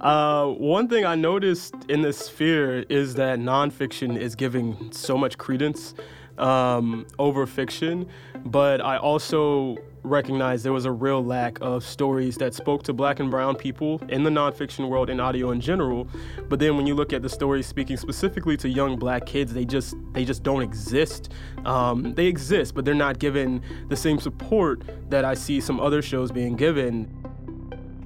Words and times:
Uh, 0.00 0.46
one 0.46 0.88
thing 0.88 1.04
I 1.04 1.14
noticed 1.14 1.74
in 1.88 2.02
this 2.02 2.18
sphere 2.18 2.84
is 2.88 3.14
that 3.14 3.38
nonfiction 3.38 4.16
is 4.16 4.34
giving 4.34 4.92
so 4.92 5.18
much 5.18 5.36
credence 5.38 5.94
um, 6.38 7.06
over 7.18 7.46
fiction, 7.46 8.08
but 8.44 8.80
I 8.80 8.96
also 8.96 9.76
recognized 10.04 10.64
there 10.64 10.72
was 10.72 10.84
a 10.84 10.92
real 10.92 11.22
lack 11.24 11.58
of 11.60 11.84
stories 11.84 12.36
that 12.36 12.54
spoke 12.54 12.82
to 12.84 12.92
black 12.92 13.20
and 13.20 13.30
brown 13.30 13.56
people 13.56 14.00
in 14.08 14.22
the 14.22 14.30
nonfiction 14.30 14.88
world 14.88 15.10
and 15.10 15.20
audio 15.20 15.50
in 15.50 15.60
general. 15.60 16.08
But 16.48 16.60
then 16.60 16.76
when 16.76 16.86
you 16.86 16.94
look 16.94 17.12
at 17.12 17.22
the 17.22 17.28
stories 17.28 17.66
speaking 17.66 17.96
specifically 17.96 18.56
to 18.58 18.68
young 18.68 18.96
black 18.96 19.26
kids, 19.26 19.52
they 19.52 19.64
just 19.64 19.96
they 20.12 20.24
just 20.24 20.42
don't 20.42 20.62
exist. 20.62 21.32
Um, 21.64 22.14
they 22.14 22.26
exist, 22.26 22.74
but 22.74 22.84
they're 22.84 22.94
not 22.94 23.18
given 23.18 23.62
the 23.88 23.96
same 23.96 24.18
support 24.18 24.82
that 25.10 25.24
I 25.24 25.34
see 25.34 25.60
some 25.60 25.80
other 25.80 26.02
shows 26.02 26.30
being 26.30 26.56
given. 26.56 27.12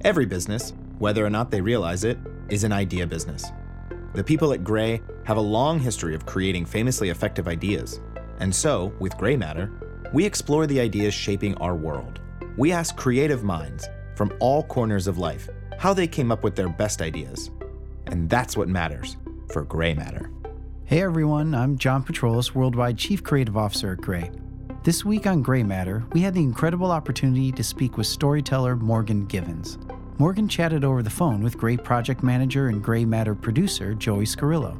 Every 0.04 0.26
business, 0.26 0.72
whether 1.02 1.26
or 1.26 1.30
not 1.30 1.50
they 1.50 1.60
realize 1.60 2.04
it, 2.04 2.16
is 2.48 2.62
an 2.62 2.70
idea 2.70 3.04
business. 3.04 3.44
The 4.14 4.22
people 4.22 4.52
at 4.52 4.62
Grey 4.62 5.02
have 5.24 5.36
a 5.36 5.40
long 5.40 5.80
history 5.80 6.14
of 6.14 6.24
creating 6.26 6.64
famously 6.64 7.08
effective 7.08 7.48
ideas. 7.48 7.98
And 8.38 8.54
so, 8.54 8.92
with 9.00 9.18
Grey 9.18 9.36
Matter, 9.36 9.72
we 10.12 10.24
explore 10.24 10.64
the 10.64 10.78
ideas 10.78 11.12
shaping 11.12 11.56
our 11.56 11.74
world. 11.74 12.20
We 12.56 12.70
ask 12.70 12.96
creative 12.96 13.42
minds 13.42 13.88
from 14.14 14.32
all 14.38 14.62
corners 14.62 15.08
of 15.08 15.18
life 15.18 15.48
how 15.76 15.92
they 15.92 16.06
came 16.06 16.30
up 16.30 16.44
with 16.44 16.54
their 16.54 16.68
best 16.68 17.02
ideas. 17.02 17.50
And 18.06 18.30
that's 18.30 18.56
what 18.56 18.68
matters 18.68 19.16
for 19.50 19.64
Grey 19.64 19.94
Matter. 19.94 20.30
Hey 20.84 21.02
everyone, 21.02 21.52
I'm 21.52 21.78
John 21.78 22.04
Patroulis, 22.04 22.54
Worldwide 22.54 22.96
Chief 22.96 23.24
Creative 23.24 23.56
Officer 23.56 23.94
at 23.94 24.00
Grey. 24.00 24.30
This 24.84 25.04
week 25.04 25.26
on 25.26 25.42
Grey 25.42 25.64
Matter, 25.64 26.04
we 26.12 26.20
had 26.20 26.34
the 26.34 26.44
incredible 26.44 26.92
opportunity 26.92 27.50
to 27.50 27.64
speak 27.64 27.96
with 27.96 28.06
storyteller 28.06 28.76
Morgan 28.76 29.26
Givens. 29.26 29.78
Morgan 30.22 30.46
chatted 30.46 30.84
over 30.84 31.02
the 31.02 31.10
phone 31.10 31.42
with 31.42 31.58
Grey 31.58 31.76
project 31.76 32.22
manager 32.22 32.68
and 32.68 32.80
Grey 32.80 33.04
Matter 33.04 33.34
producer 33.34 33.92
Joey 33.92 34.24
Scarillo. 34.24 34.78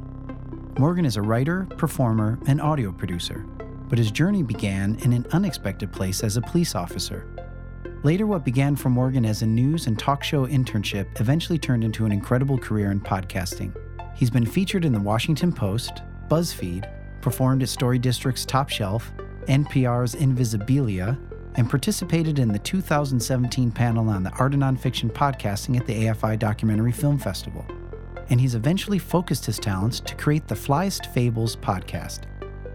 Morgan 0.79 1.05
is 1.05 1.17
a 1.17 1.23
writer, 1.23 1.67
performer, 1.79 2.39
and 2.47 2.61
audio 2.61 2.93
producer 2.93 3.45
but 3.89 3.99
his 3.99 4.13
journey 4.13 4.43
began 4.43 4.95
in 5.03 5.13
an 5.13 5.27
unexpected 5.33 5.93
place 5.93 6.23
as 6.23 6.37
a 6.37 6.41
police 6.41 6.77
officer. 6.77 7.27
Later, 8.05 8.27
what 8.27 8.45
began 8.45 8.77
for 8.77 8.89
Morgan 8.89 9.27
as 9.27 9.43
a 9.43 9.47
news 9.47 9.87
and 9.87 9.99
talk 9.99 10.23
show 10.25 10.47
internship 10.47 11.21
eventually 11.21 11.59
turned 11.59 11.85
into 11.85 12.07
an 12.07 12.13
incredible 12.13 12.57
career 12.57 12.91
in 12.91 13.01
podcasting. 13.01 13.77
He's 14.15 14.31
been 14.31 14.47
featured 14.47 14.87
in 14.87 14.93
the 14.93 15.01
Washington 15.01 15.53
Post, 15.53 16.03
BuzzFeed, 16.29 16.89
performed 17.21 17.63
at 17.63 17.69
Story 17.69 17.99
District's 17.99 18.47
Top 18.47 18.71
Shelf, 18.71 19.13
NPR's 19.47 20.15
Invisibilia, 20.15 21.19
and 21.57 21.69
participated 21.69 22.39
in 22.39 22.49
the 22.49 22.59
2017 22.59 23.71
panel 23.71 24.09
on 24.09 24.23
the 24.23 24.31
Art 24.33 24.55
of 24.55 24.61
Nonfiction 24.61 25.11
podcasting 25.11 25.79
at 25.79 25.87
the 25.87 26.07
AFI 26.07 26.39
Documentary 26.39 26.93
Film 26.93 27.19
Festival. 27.19 27.65
And 28.31 28.41
he's 28.41 28.55
eventually 28.55 28.99
focused 28.99 29.45
his 29.45 29.59
talents 29.59 30.01
to 30.01 30.15
create 30.15 30.49
the 30.49 30.55
Flyest 30.55 31.13
Fables 31.13 31.57
podcast, 31.57 32.23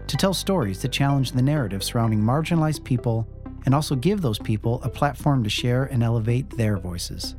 to 0.06 0.16
tell 0.16 0.32
stories 0.32 0.80
that 0.82 0.92
challenge 0.92 1.32
the 1.32 1.42
narrative 1.42 1.82
surrounding 1.82 2.20
marginalized 2.20 2.84
people 2.84 3.26
and 3.66 3.74
also 3.74 3.94
give 3.94 4.22
those 4.22 4.38
people 4.38 4.80
a 4.82 4.88
platform 4.88 5.42
to 5.44 5.50
share 5.50 5.84
and 5.84 6.02
elevate 6.02 6.48
their 6.50 6.78
voices. 6.78 7.34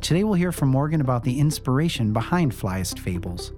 Today, 0.00 0.24
we'll 0.24 0.34
hear 0.34 0.52
from 0.52 0.70
Morgan 0.70 1.02
about 1.02 1.24
the 1.24 1.38
inspiration 1.38 2.12
behind 2.12 2.52
Flyest 2.52 2.98
Fables, 2.98 3.52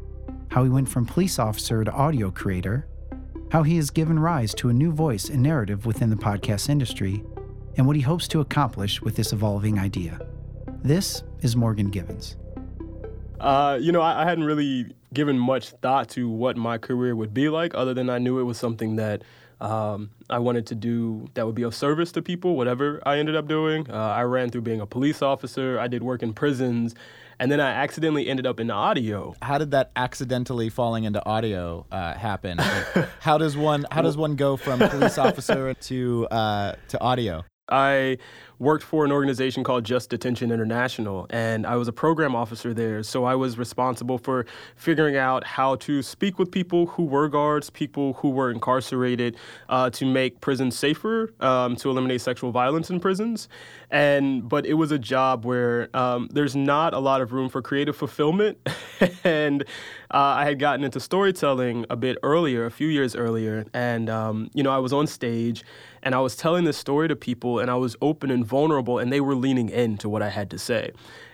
how 0.50 0.64
he 0.64 0.70
went 0.70 0.88
from 0.88 1.06
police 1.06 1.38
officer 1.38 1.84
to 1.84 1.92
audio 1.92 2.30
creator, 2.30 2.88
how 3.52 3.62
he 3.62 3.76
has 3.76 3.90
given 3.90 4.18
rise 4.18 4.54
to 4.54 4.70
a 4.70 4.72
new 4.72 4.90
voice 4.90 5.28
and 5.28 5.42
narrative 5.42 5.84
within 5.84 6.08
the 6.08 6.16
podcast 6.16 6.70
industry, 6.70 7.22
and 7.76 7.86
what 7.86 7.94
he 7.94 8.00
hopes 8.00 8.26
to 8.26 8.40
accomplish 8.40 9.02
with 9.02 9.14
this 9.14 9.30
evolving 9.30 9.78
idea. 9.78 10.18
This 10.82 11.22
is 11.42 11.54
Morgan 11.54 11.90
Givens. 11.90 12.36
Uh, 13.38 13.78
you 13.78 13.92
know, 13.92 14.00
I, 14.00 14.22
I, 14.22 14.24
hadn't 14.24 14.44
really 14.44 14.94
given 15.12 15.38
much 15.38 15.68
thought 15.68 16.08
to 16.10 16.30
what 16.30 16.56
my 16.56 16.78
career 16.78 17.14
would 17.14 17.34
be 17.34 17.50
like, 17.50 17.74
other 17.74 17.92
than 17.92 18.08
I 18.08 18.16
knew 18.16 18.38
it 18.38 18.44
was 18.44 18.56
something 18.56 18.96
that 18.96 19.20
um, 19.60 20.08
I 20.30 20.38
wanted 20.38 20.66
to 20.68 20.74
do 20.74 21.28
that 21.34 21.44
would 21.44 21.54
be 21.54 21.62
of 21.62 21.74
service 21.74 22.10
to 22.12 22.22
people, 22.22 22.56
whatever 22.56 23.02
I 23.04 23.18
ended 23.18 23.36
up 23.36 23.48
doing. 23.48 23.90
Uh, 23.90 23.96
I 23.96 24.22
ran 24.22 24.48
through 24.48 24.62
being 24.62 24.80
a 24.80 24.86
police 24.86 25.20
officer, 25.20 25.78
I 25.78 25.88
did 25.88 26.02
work 26.02 26.22
in 26.22 26.32
prisons, 26.32 26.94
and 27.38 27.50
then 27.50 27.60
I 27.60 27.70
accidentally 27.70 28.28
ended 28.28 28.46
up 28.46 28.60
in 28.60 28.70
audio. 28.70 29.34
How 29.42 29.58
did 29.58 29.70
that 29.72 29.90
accidentally 29.96 30.68
falling 30.68 31.04
into 31.04 31.24
audio 31.26 31.86
uh, 31.90 32.14
happen? 32.14 32.58
how 33.20 33.38
does 33.38 33.56
one 33.56 33.86
how 33.90 34.02
does 34.02 34.16
one 34.16 34.36
go 34.36 34.56
from 34.56 34.78
police 34.78 35.18
officer 35.26 35.74
to 35.74 36.28
uh, 36.30 36.74
to 36.88 37.00
audio? 37.00 37.44
I 37.68 38.18
worked 38.58 38.84
for 38.84 39.04
an 39.04 39.10
organization 39.10 39.64
called 39.64 39.84
Just 39.84 40.10
Detention 40.10 40.52
International, 40.52 41.26
and 41.30 41.66
I 41.66 41.76
was 41.76 41.88
a 41.88 41.92
program 41.92 42.36
officer 42.36 42.74
there. 42.74 43.02
So 43.02 43.24
I 43.24 43.34
was 43.34 43.58
responsible 43.58 44.18
for 44.18 44.46
figuring 44.76 45.16
out 45.16 45.44
how 45.44 45.76
to 45.76 46.02
speak 46.02 46.38
with 46.38 46.50
people 46.50 46.86
who 46.86 47.04
were 47.04 47.28
guards, 47.28 47.70
people 47.70 48.12
who 48.14 48.30
were 48.30 48.50
incarcerated, 48.50 49.36
uh, 49.68 49.90
to 49.90 50.06
make 50.06 50.40
prisons 50.40 50.78
safer, 50.78 51.32
um, 51.40 51.74
to 51.76 51.88
eliminate 51.88 52.20
sexual 52.20 52.52
violence 52.52 52.90
in 52.90 53.00
prisons. 53.00 53.48
And 53.92 54.48
but 54.48 54.64
it 54.66 54.74
was 54.74 54.90
a 54.90 54.98
job 54.98 55.44
where 55.44 55.94
um, 55.94 56.28
there's 56.32 56.56
not 56.56 56.94
a 56.94 56.98
lot 56.98 57.20
of 57.20 57.32
room 57.32 57.50
for 57.50 57.60
creative 57.60 57.94
fulfillment, 57.94 58.58
and 59.24 59.62
uh, 60.10 60.16
I 60.16 60.44
had 60.44 60.58
gotten 60.58 60.82
into 60.82 60.98
storytelling 60.98 61.84
a 61.90 61.96
bit 61.96 62.16
earlier, 62.22 62.64
a 62.64 62.70
few 62.70 62.88
years 62.88 63.14
earlier, 63.14 63.66
and 63.74 64.08
um, 64.08 64.50
you 64.54 64.62
know 64.62 64.70
I 64.70 64.78
was 64.78 64.94
on 64.94 65.06
stage 65.06 65.62
and 66.02 66.14
I 66.14 66.20
was 66.20 66.34
telling 66.34 66.64
this 66.64 66.76
story 66.76 67.08
to 67.08 67.16
people, 67.16 67.60
and 67.60 67.70
I 67.70 67.76
was 67.76 67.96
open 68.02 68.30
and 68.30 68.44
vulnerable, 68.44 68.98
and 68.98 69.12
they 69.12 69.20
were 69.20 69.36
leaning 69.36 69.68
into 69.68 70.08
what 70.08 70.22
I 70.22 70.30
had 70.30 70.50
to 70.50 70.58
say. 70.58 70.90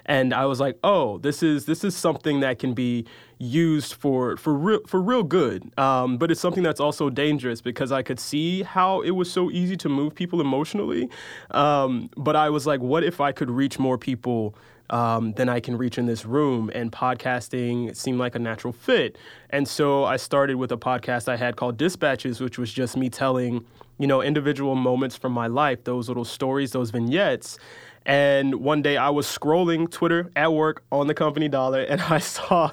And 0.08 0.34
I 0.34 0.46
was 0.46 0.58
like, 0.58 0.76
"Oh, 0.82 1.18
this 1.18 1.42
is 1.42 1.66
this 1.66 1.84
is 1.84 1.94
something 1.94 2.40
that 2.40 2.58
can 2.58 2.74
be 2.74 3.06
used 3.38 3.94
for 3.94 4.36
for 4.36 4.54
real 4.54 4.80
for 4.86 5.00
real 5.00 5.22
good, 5.22 5.70
um, 5.78 6.18
but 6.18 6.30
it's 6.30 6.40
something 6.40 6.64
that's 6.64 6.80
also 6.80 7.10
dangerous 7.10 7.60
because 7.60 7.92
I 7.92 8.02
could 8.02 8.18
see 8.18 8.62
how 8.62 9.02
it 9.02 9.10
was 9.10 9.30
so 9.30 9.50
easy 9.50 9.76
to 9.76 9.88
move 9.88 10.14
people 10.14 10.40
emotionally. 10.40 11.08
Um, 11.52 12.10
but 12.16 12.34
I 12.34 12.50
was 12.50 12.66
like, 12.66 12.80
what 12.80 13.04
if 13.04 13.20
I 13.20 13.30
could 13.30 13.50
reach 13.50 13.78
more 13.78 13.98
people 13.98 14.56
um, 14.90 15.32
than 15.32 15.48
I 15.48 15.60
can 15.60 15.76
reach 15.76 15.98
in 15.98 16.06
this 16.06 16.24
room. 16.24 16.70
And 16.74 16.90
podcasting 16.90 17.94
seemed 17.96 18.18
like 18.18 18.34
a 18.34 18.38
natural 18.38 18.72
fit. 18.72 19.18
And 19.50 19.68
so 19.68 20.04
I 20.04 20.16
started 20.16 20.56
with 20.56 20.72
a 20.72 20.76
podcast 20.76 21.28
I 21.28 21.36
had 21.36 21.56
called 21.56 21.76
Dispatches, 21.76 22.40
which 22.40 22.58
was 22.58 22.72
just 22.72 22.96
me 22.96 23.10
telling, 23.10 23.64
you 23.98 24.06
know, 24.06 24.22
individual 24.22 24.74
moments 24.74 25.16
from 25.16 25.32
my 25.32 25.46
life, 25.46 25.84
those 25.84 26.08
little 26.08 26.24
stories, 26.24 26.72
those 26.72 26.90
vignettes. 26.90 27.58
And 28.08 28.54
one 28.54 28.80
day 28.80 28.96
I 28.96 29.10
was 29.10 29.26
scrolling 29.26 29.90
Twitter 29.90 30.32
at 30.34 30.50
work 30.50 30.82
on 30.90 31.08
the 31.08 31.14
company 31.14 31.46
dollar, 31.46 31.82
and 31.82 32.00
I 32.00 32.18
saw 32.18 32.72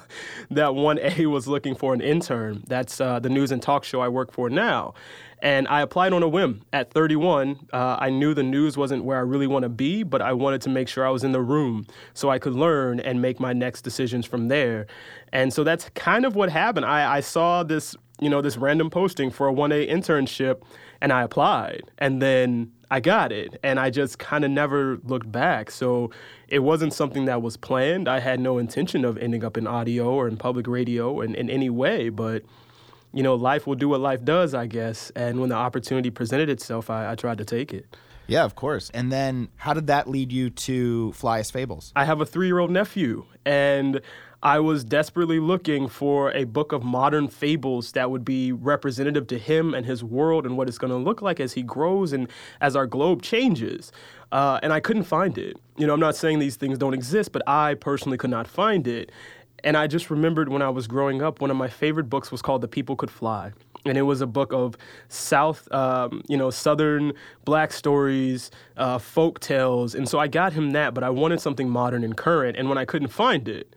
that 0.50 0.70
1A 0.70 1.30
was 1.30 1.46
looking 1.46 1.74
for 1.74 1.92
an 1.92 2.00
intern. 2.00 2.64
That's 2.66 3.02
uh, 3.02 3.20
the 3.20 3.28
news 3.28 3.52
and 3.52 3.60
talk 3.60 3.84
show 3.84 4.00
I 4.00 4.08
work 4.08 4.32
for 4.32 4.48
now. 4.48 4.94
And 5.42 5.68
I 5.68 5.82
applied 5.82 6.14
on 6.14 6.22
a 6.22 6.28
whim. 6.28 6.62
At 6.72 6.90
31, 6.90 7.68
uh, 7.70 7.96
I 8.00 8.08
knew 8.08 8.32
the 8.32 8.42
news 8.42 8.78
wasn't 8.78 9.04
where 9.04 9.18
I 9.18 9.20
really 9.20 9.46
want 9.46 9.64
to 9.64 9.68
be, 9.68 10.02
but 10.02 10.22
I 10.22 10.32
wanted 10.32 10.62
to 10.62 10.70
make 10.70 10.88
sure 10.88 11.06
I 11.06 11.10
was 11.10 11.22
in 11.22 11.32
the 11.32 11.42
room 11.42 11.86
so 12.14 12.30
I 12.30 12.38
could 12.38 12.54
learn 12.54 12.98
and 13.00 13.20
make 13.20 13.38
my 13.38 13.52
next 13.52 13.82
decisions 13.82 14.24
from 14.24 14.48
there. 14.48 14.86
And 15.34 15.52
so 15.52 15.62
that's 15.62 15.90
kind 15.90 16.24
of 16.24 16.34
what 16.34 16.48
happened. 16.48 16.86
I, 16.86 17.16
I 17.16 17.20
saw 17.20 17.62
this, 17.62 17.94
you 18.18 18.30
know, 18.30 18.40
this 18.40 18.56
random 18.56 18.88
posting 18.88 19.30
for 19.30 19.48
a 19.48 19.52
1A 19.52 19.90
internship, 19.90 20.62
and 21.02 21.12
I 21.12 21.22
applied. 21.22 21.82
And 21.98 22.22
then 22.22 22.72
I 22.90 23.00
got 23.00 23.32
it. 23.32 23.58
And 23.62 23.80
I 23.80 23.90
just 23.90 24.18
kind 24.18 24.44
of 24.44 24.50
never 24.50 24.98
looked 25.04 25.30
back. 25.30 25.70
So 25.70 26.10
it 26.48 26.60
wasn't 26.60 26.92
something 26.92 27.24
that 27.24 27.42
was 27.42 27.56
planned. 27.56 28.08
I 28.08 28.20
had 28.20 28.40
no 28.40 28.58
intention 28.58 29.04
of 29.04 29.18
ending 29.18 29.44
up 29.44 29.56
in 29.56 29.66
audio 29.66 30.10
or 30.10 30.28
in 30.28 30.36
public 30.36 30.66
radio 30.66 31.20
in, 31.20 31.34
in 31.34 31.50
any 31.50 31.70
way, 31.70 32.08
but 32.08 32.44
you 33.12 33.22
know, 33.22 33.34
life 33.34 33.66
will 33.66 33.76
do 33.76 33.88
what 33.88 34.00
life 34.00 34.24
does, 34.24 34.52
I 34.52 34.66
guess. 34.66 35.10
And 35.16 35.40
when 35.40 35.48
the 35.48 35.54
opportunity 35.54 36.10
presented 36.10 36.50
itself, 36.50 36.90
I, 36.90 37.12
I 37.12 37.14
tried 37.14 37.38
to 37.38 37.44
take 37.44 37.72
it. 37.72 37.86
Yeah, 38.26 38.44
of 38.44 38.56
course. 38.56 38.90
And 38.90 39.10
then 39.10 39.48
how 39.56 39.72
did 39.72 39.86
that 39.86 40.08
lead 40.08 40.32
you 40.32 40.50
to 40.50 41.14
Flyest 41.16 41.52
Fables? 41.52 41.92
I 41.96 42.04
have 42.04 42.20
a 42.20 42.26
three 42.26 42.46
year 42.46 42.58
old 42.58 42.70
nephew, 42.70 43.24
and 43.44 44.00
I 44.42 44.60
was 44.60 44.84
desperately 44.84 45.40
looking 45.40 45.88
for 45.88 46.30
a 46.32 46.44
book 46.44 46.72
of 46.72 46.84
modern 46.84 47.28
fables 47.28 47.92
that 47.92 48.10
would 48.10 48.24
be 48.24 48.52
representative 48.52 49.26
to 49.28 49.38
him 49.38 49.74
and 49.74 49.86
his 49.86 50.04
world 50.04 50.44
and 50.44 50.56
what 50.56 50.68
it's 50.68 50.78
going 50.78 50.90
to 50.90 50.96
look 50.96 51.22
like 51.22 51.40
as 51.40 51.54
he 51.54 51.62
grows 51.62 52.12
and 52.12 52.28
as 52.60 52.76
our 52.76 52.86
globe 52.86 53.22
changes. 53.22 53.92
Uh, 54.32 54.60
and 54.62 54.72
I 54.72 54.80
couldn't 54.80 55.04
find 55.04 55.38
it. 55.38 55.56
You 55.76 55.86
know, 55.86 55.94
I'm 55.94 56.00
not 56.00 56.16
saying 56.16 56.38
these 56.38 56.56
things 56.56 56.78
don't 56.78 56.94
exist, 56.94 57.32
but 57.32 57.42
I 57.48 57.74
personally 57.74 58.18
could 58.18 58.30
not 58.30 58.46
find 58.46 58.86
it. 58.86 59.10
And 59.64 59.76
I 59.76 59.86
just 59.86 60.10
remembered 60.10 60.48
when 60.50 60.62
I 60.62 60.68
was 60.68 60.86
growing 60.86 61.22
up, 61.22 61.40
one 61.40 61.50
of 61.50 61.56
my 61.56 61.68
favorite 61.68 62.10
books 62.10 62.30
was 62.30 62.42
called 62.42 62.60
The 62.60 62.68
People 62.68 62.94
Could 62.94 63.10
Fly. 63.10 63.52
And 63.86 63.96
it 63.96 64.02
was 64.02 64.20
a 64.20 64.26
book 64.26 64.52
of 64.52 64.76
South, 65.08 65.70
um, 65.72 66.22
you 66.28 66.36
know, 66.36 66.50
Southern 66.50 67.12
black 67.44 67.72
stories, 67.72 68.50
uh, 68.76 68.98
folk 68.98 69.40
tales. 69.40 69.94
And 69.94 70.08
so 70.08 70.18
I 70.18 70.26
got 70.26 70.52
him 70.52 70.72
that, 70.72 70.92
but 70.92 71.04
I 71.04 71.10
wanted 71.10 71.40
something 71.40 71.68
modern 71.68 72.04
and 72.04 72.16
current. 72.16 72.56
And 72.56 72.68
when 72.68 72.78
I 72.78 72.84
couldn't 72.84 73.08
find 73.08 73.48
it, 73.48 73.74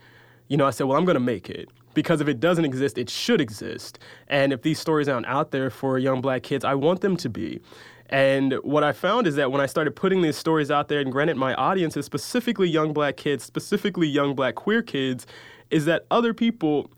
you 0.50 0.58
know, 0.58 0.66
I 0.68 0.72
said, 0.72 0.88
well, 0.88 0.98
I'm 0.98 1.06
going 1.06 1.16
to 1.16 1.22
make 1.22 1.50
it. 1.50 1.70
Because 1.94 2.22
if 2.22 2.28
it 2.28 2.40
doesn't 2.40 2.66
exist, 2.66 2.98
it 2.98 3.10
should 3.10 3.42
exist. 3.42 3.98
And 4.28 4.54
if 4.54 4.62
these 4.62 4.80
stories 4.80 5.08
aren't 5.08 5.26
out 5.26 5.52
there 5.52 5.70
for 5.70 5.98
young 5.98 6.22
black 6.22 6.44
kids, 6.44 6.64
I 6.66 6.76
want 6.76 7.02
them 7.02 7.18
to 7.18 7.30
be. 7.30 7.62
And 8.10 8.54
what 8.64 8.84
I 8.84 8.92
found 8.92 9.28
is 9.28 9.36
that 9.36 9.52
when 9.52 9.62
I 9.62 9.66
started 9.66 9.96
putting 9.96 10.22
these 10.22 10.36
stories 10.36 10.72
out 10.72 10.88
there, 10.88 11.00
and 11.00 11.12
granted, 11.12 11.38
my 11.38 11.54
audience 11.56 11.96
is 11.96 12.06
specifically 12.06 12.68
young 12.68 12.94
black 12.94 13.18
kids, 13.18 13.44
specifically 13.44 14.08
young 14.08 14.36
black 14.36 14.56
queer 14.56 14.82
kids, 14.82 15.26
is 15.70 15.86
that 15.86 16.06
other 16.10 16.34
people 16.34 16.90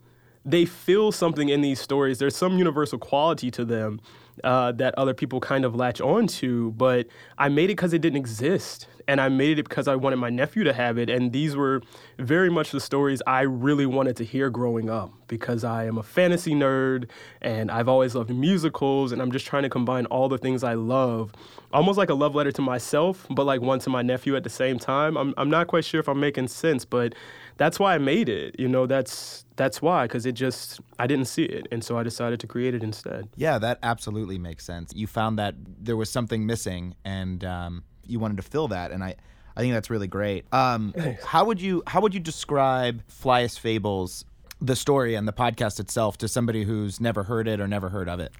they 0.44 0.64
feel 0.64 1.12
something 1.12 1.48
in 1.48 1.60
these 1.60 1.80
stories. 1.80 2.18
There's 2.18 2.36
some 2.36 2.58
universal 2.58 2.98
quality 2.98 3.50
to 3.52 3.64
them 3.64 4.00
uh, 4.42 4.72
that 4.72 4.94
other 4.98 5.14
people 5.14 5.40
kind 5.40 5.64
of 5.64 5.76
latch 5.76 6.00
onto. 6.00 6.72
But 6.72 7.06
I 7.38 7.48
made 7.48 7.64
it 7.64 7.76
because 7.76 7.92
it 7.92 8.00
didn't 8.00 8.16
exist. 8.16 8.88
And 9.08 9.20
I 9.20 9.28
made 9.28 9.58
it 9.58 9.68
because 9.68 9.88
I 9.88 9.96
wanted 9.96 10.16
my 10.16 10.30
nephew 10.30 10.64
to 10.64 10.72
have 10.72 10.98
it. 10.98 11.10
And 11.10 11.32
these 11.32 11.56
were 11.56 11.82
very 12.18 12.50
much 12.50 12.70
the 12.70 12.80
stories 12.80 13.22
I 13.26 13.42
really 13.42 13.86
wanted 13.86 14.16
to 14.16 14.24
hear 14.24 14.50
growing 14.50 14.90
up 14.90 15.12
because 15.28 15.64
I 15.64 15.86
am 15.86 15.98
a 15.98 16.02
fantasy 16.02 16.52
nerd 16.52 17.08
and 17.40 17.70
I've 17.70 17.88
always 17.88 18.14
loved 18.14 18.30
musicals. 18.30 19.12
And 19.12 19.20
I'm 19.22 19.32
just 19.32 19.46
trying 19.46 19.62
to 19.64 19.70
combine 19.70 20.06
all 20.06 20.28
the 20.28 20.38
things 20.38 20.62
I 20.62 20.74
love, 20.74 21.32
almost 21.72 21.98
like 21.98 22.10
a 22.10 22.14
love 22.14 22.34
letter 22.34 22.52
to 22.52 22.62
myself, 22.62 23.26
but 23.30 23.44
like 23.44 23.60
one 23.60 23.78
to 23.80 23.90
my 23.90 24.02
nephew 24.02 24.36
at 24.36 24.44
the 24.44 24.50
same 24.50 24.78
time. 24.78 25.16
I'm, 25.16 25.34
I'm 25.36 25.50
not 25.50 25.66
quite 25.66 25.84
sure 25.84 26.00
if 26.00 26.08
I'm 26.08 26.20
making 26.20 26.48
sense, 26.48 26.84
but 26.84 27.14
that's 27.56 27.78
why 27.78 27.94
I 27.94 27.98
made 27.98 28.28
it. 28.28 28.58
You 28.58 28.68
know, 28.68 28.86
that's 28.86 29.44
that's 29.56 29.82
why 29.82 30.04
because 30.04 30.26
it 30.26 30.32
just 30.32 30.80
I 30.98 31.06
didn't 31.06 31.26
see 31.26 31.44
it, 31.44 31.66
and 31.70 31.84
so 31.84 31.98
I 31.98 32.02
decided 32.02 32.40
to 32.40 32.46
create 32.46 32.74
it 32.74 32.82
instead. 32.82 33.28
Yeah, 33.36 33.58
that 33.58 33.78
absolutely 33.82 34.38
makes 34.38 34.64
sense. 34.64 34.92
You 34.94 35.06
found 35.06 35.38
that 35.38 35.54
there 35.58 35.96
was 35.96 36.10
something 36.10 36.46
missing, 36.46 36.94
and 37.04 37.44
um, 37.44 37.84
you 38.06 38.18
wanted 38.18 38.36
to 38.38 38.42
fill 38.42 38.68
that, 38.68 38.90
and 38.90 39.02
I. 39.02 39.16
I 39.54 39.60
think 39.60 39.74
that's 39.74 39.90
really 39.90 40.06
great. 40.06 40.46
Um, 40.50 40.94
how 41.26 41.44
would 41.44 41.60
you 41.60 41.82
how 41.86 42.00
would 42.00 42.14
you 42.14 42.20
describe 42.20 43.02
Flyest 43.06 43.58
Fables, 43.58 44.24
the 44.62 44.74
story 44.74 45.14
and 45.14 45.28
the 45.28 45.32
podcast 45.34 45.78
itself, 45.78 46.16
to 46.18 46.28
somebody 46.28 46.64
who's 46.64 47.02
never 47.02 47.24
heard 47.24 47.46
it 47.46 47.60
or 47.60 47.68
never 47.68 47.90
heard 47.90 48.08
of 48.08 48.18
it? 48.18 48.32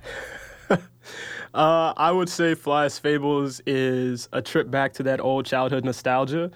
uh, 0.70 1.92
I 1.96 2.10
would 2.10 2.30
say 2.30 2.54
Flyest 2.54 3.00
Fables 3.00 3.60
is 3.66 4.30
a 4.32 4.40
trip 4.40 4.70
back 4.70 4.94
to 4.94 5.02
that 5.02 5.20
old 5.20 5.44
childhood 5.44 5.84
nostalgia. 5.84 6.50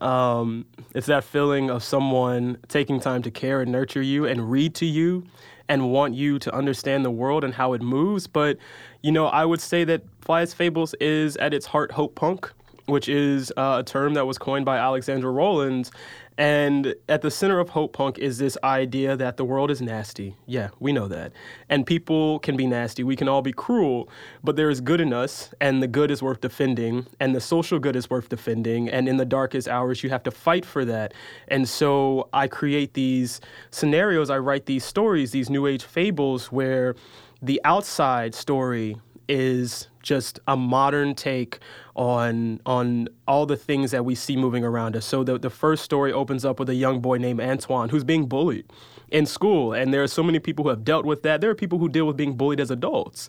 Um, 0.00 0.66
it's 0.94 1.08
that 1.08 1.24
feeling 1.24 1.70
of 1.70 1.82
someone 1.82 2.58
taking 2.68 3.00
time 3.00 3.22
to 3.22 3.30
care 3.30 3.60
and 3.60 3.72
nurture 3.72 4.02
you 4.02 4.26
and 4.26 4.50
read 4.50 4.74
to 4.76 4.86
you 4.86 5.24
and 5.68 5.90
want 5.90 6.14
you 6.14 6.38
to 6.38 6.54
understand 6.54 7.04
the 7.04 7.10
world 7.10 7.44
and 7.44 7.54
how 7.54 7.72
it 7.72 7.82
moves. 7.82 8.26
But, 8.26 8.58
you 9.02 9.12
know, 9.12 9.26
I 9.26 9.44
would 9.44 9.60
say 9.60 9.84
that 9.84 10.02
Flyest 10.20 10.54
Fables 10.54 10.94
is 10.94 11.36
at 11.36 11.52
its 11.52 11.66
heart 11.66 11.92
hope 11.92 12.14
punk, 12.14 12.50
which 12.86 13.08
is 13.08 13.52
uh, 13.56 13.78
a 13.80 13.84
term 13.84 14.14
that 14.14 14.26
was 14.26 14.38
coined 14.38 14.64
by 14.64 14.78
Alexandra 14.78 15.30
Rowland. 15.30 15.90
And 16.38 16.94
at 17.08 17.22
the 17.22 17.32
center 17.32 17.58
of 17.58 17.70
Hope 17.70 17.92
Punk 17.92 18.16
is 18.16 18.38
this 18.38 18.56
idea 18.62 19.16
that 19.16 19.36
the 19.36 19.44
world 19.44 19.72
is 19.72 19.82
nasty. 19.82 20.36
Yeah, 20.46 20.68
we 20.78 20.92
know 20.92 21.08
that. 21.08 21.32
And 21.68 21.84
people 21.84 22.38
can 22.38 22.56
be 22.56 22.64
nasty. 22.64 23.02
We 23.02 23.16
can 23.16 23.28
all 23.28 23.42
be 23.42 23.52
cruel, 23.52 24.08
but 24.44 24.54
there 24.54 24.70
is 24.70 24.80
good 24.80 25.00
in 25.00 25.12
us, 25.12 25.52
and 25.60 25.82
the 25.82 25.88
good 25.88 26.12
is 26.12 26.22
worth 26.22 26.40
defending, 26.40 27.06
and 27.18 27.34
the 27.34 27.40
social 27.40 27.80
good 27.80 27.96
is 27.96 28.08
worth 28.08 28.28
defending. 28.28 28.88
And 28.88 29.08
in 29.08 29.16
the 29.16 29.24
darkest 29.24 29.66
hours, 29.66 30.04
you 30.04 30.10
have 30.10 30.22
to 30.22 30.30
fight 30.30 30.64
for 30.64 30.84
that. 30.84 31.12
And 31.48 31.68
so 31.68 32.28
I 32.32 32.46
create 32.46 32.94
these 32.94 33.40
scenarios, 33.72 34.30
I 34.30 34.38
write 34.38 34.66
these 34.66 34.84
stories, 34.84 35.32
these 35.32 35.50
new 35.50 35.66
age 35.66 35.82
fables 35.82 36.52
where 36.52 36.94
the 37.42 37.60
outside 37.64 38.32
story 38.32 38.96
is 39.28 39.88
just 40.08 40.40
a 40.48 40.56
modern 40.56 41.14
take 41.14 41.58
on 41.94 42.60
on 42.64 43.08
all 43.26 43.44
the 43.44 43.56
things 43.56 43.90
that 43.90 44.04
we 44.04 44.14
see 44.14 44.36
moving 44.36 44.64
around 44.64 44.96
us. 44.96 45.04
So 45.04 45.22
the, 45.22 45.38
the 45.38 45.50
first 45.50 45.84
story 45.84 46.12
opens 46.12 46.44
up 46.44 46.58
with 46.58 46.70
a 46.70 46.74
young 46.74 47.00
boy 47.00 47.18
named 47.18 47.40
Antoine 47.40 47.90
who's 47.90 48.04
being 48.04 48.26
bullied 48.26 48.64
in 49.10 49.26
school. 49.26 49.74
And 49.74 49.92
there 49.92 50.02
are 50.02 50.08
so 50.08 50.22
many 50.22 50.38
people 50.38 50.62
who 50.62 50.70
have 50.70 50.84
dealt 50.84 51.04
with 51.04 51.22
that. 51.22 51.40
There 51.40 51.50
are 51.50 51.54
people 51.54 51.78
who 51.78 51.88
deal 51.88 52.06
with 52.06 52.16
being 52.16 52.36
bullied 52.36 52.60
as 52.60 52.70
adults. 52.70 53.28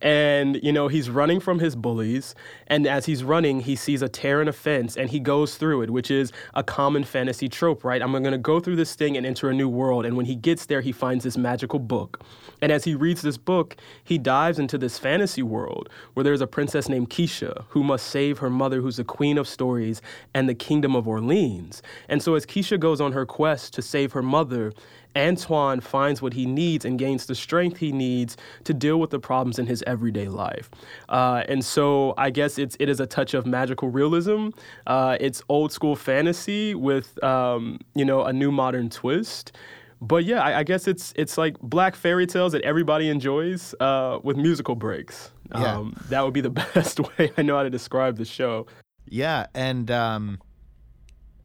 And, 0.00 0.60
you 0.62 0.72
know, 0.72 0.88
he's 0.88 1.10
running 1.10 1.40
from 1.40 1.58
his 1.58 1.74
bullies. 1.74 2.34
And 2.66 2.86
as 2.86 3.06
he's 3.06 3.24
running, 3.24 3.60
he 3.60 3.74
sees 3.76 4.02
a 4.02 4.08
tear 4.08 4.40
in 4.40 4.48
a 4.48 4.52
fence 4.52 4.96
and 4.96 5.10
he 5.10 5.20
goes 5.20 5.56
through 5.56 5.82
it, 5.82 5.90
which 5.90 6.10
is 6.10 6.32
a 6.54 6.62
common 6.62 7.04
fantasy 7.04 7.48
trope, 7.48 7.84
right? 7.84 8.00
I'm 8.00 8.12
going 8.12 8.24
to 8.24 8.38
go 8.38 8.60
through 8.60 8.76
this 8.76 8.94
thing 8.94 9.16
and 9.16 9.26
enter 9.26 9.50
a 9.50 9.54
new 9.54 9.68
world. 9.68 10.06
And 10.06 10.16
when 10.16 10.26
he 10.26 10.34
gets 10.34 10.66
there, 10.66 10.80
he 10.80 10.92
finds 10.92 11.24
this 11.24 11.36
magical 11.36 11.78
book. 11.78 12.22
And 12.60 12.70
as 12.72 12.84
he 12.84 12.94
reads 12.94 13.22
this 13.22 13.38
book, 13.38 13.76
he 14.04 14.18
dives 14.18 14.58
into 14.58 14.78
this 14.78 14.98
fantasy 14.98 15.42
world 15.42 15.88
where 16.14 16.24
there's 16.24 16.40
a 16.40 16.46
princess 16.46 16.88
named 16.88 17.10
Keisha 17.10 17.64
who 17.68 17.82
must 17.82 18.06
save 18.06 18.38
her 18.38 18.50
mother, 18.50 18.80
who's 18.80 18.96
the 18.96 19.04
queen 19.04 19.38
of 19.38 19.48
stories, 19.48 20.00
and 20.34 20.48
the 20.48 20.54
kingdom 20.54 20.94
of 20.94 21.08
Orleans. 21.08 21.82
And 22.08 22.22
so 22.22 22.34
as 22.34 22.46
Keisha 22.46 22.78
goes 22.78 23.00
on 23.00 23.12
her 23.12 23.26
quest 23.26 23.74
to 23.74 23.82
save 23.82 24.12
her 24.12 24.22
mother, 24.22 24.72
Antoine 25.16 25.80
finds 25.80 26.22
what 26.22 26.34
he 26.34 26.46
needs 26.46 26.84
and 26.84 26.98
gains 26.98 27.26
the 27.26 27.34
strength 27.34 27.78
he 27.78 27.92
needs 27.92 28.36
to 28.64 28.74
deal 28.74 29.00
with 29.00 29.10
the 29.10 29.18
problems 29.18 29.58
in 29.58 29.66
his 29.66 29.82
everyday 29.88 30.28
life. 30.28 30.70
Uh, 31.08 31.42
and 31.48 31.64
so 31.64 32.14
I 32.16 32.30
guess 32.30 32.58
it's 32.58 32.76
it 32.78 32.88
is 32.88 33.00
a 33.00 33.06
touch 33.06 33.34
of 33.34 33.46
magical 33.46 33.88
realism. 33.88 34.50
Uh, 34.86 35.16
it's 35.18 35.42
old 35.48 35.72
school 35.72 35.96
fantasy 35.96 36.74
with 36.74 37.22
um, 37.24 37.80
you 37.94 38.04
know 38.04 38.24
a 38.24 38.32
new 38.32 38.52
modern 38.52 38.90
twist. 38.90 39.52
But 40.00 40.24
yeah, 40.24 40.42
I, 40.42 40.60
I, 40.60 40.62
guess 40.62 40.86
it's 40.86 41.12
it's 41.16 41.36
like 41.36 41.58
black 41.58 41.96
fairy 41.96 42.26
tales 42.26 42.52
that 42.52 42.62
everybody 42.62 43.08
enjoys 43.08 43.74
uh, 43.80 44.20
with 44.22 44.36
musical 44.36 44.76
breaks. 44.76 45.32
Yeah. 45.50 45.78
Um, 45.78 45.96
that 46.08 46.24
would 46.24 46.34
be 46.34 46.40
the 46.40 46.50
best 46.74 47.00
way 47.00 47.32
I 47.36 47.42
know 47.42 47.56
how 47.56 47.64
to 47.64 47.70
describe 47.70 48.16
the 48.16 48.24
show. 48.24 48.66
Yeah, 49.08 49.46
and 49.54 49.90
um, 49.90 50.38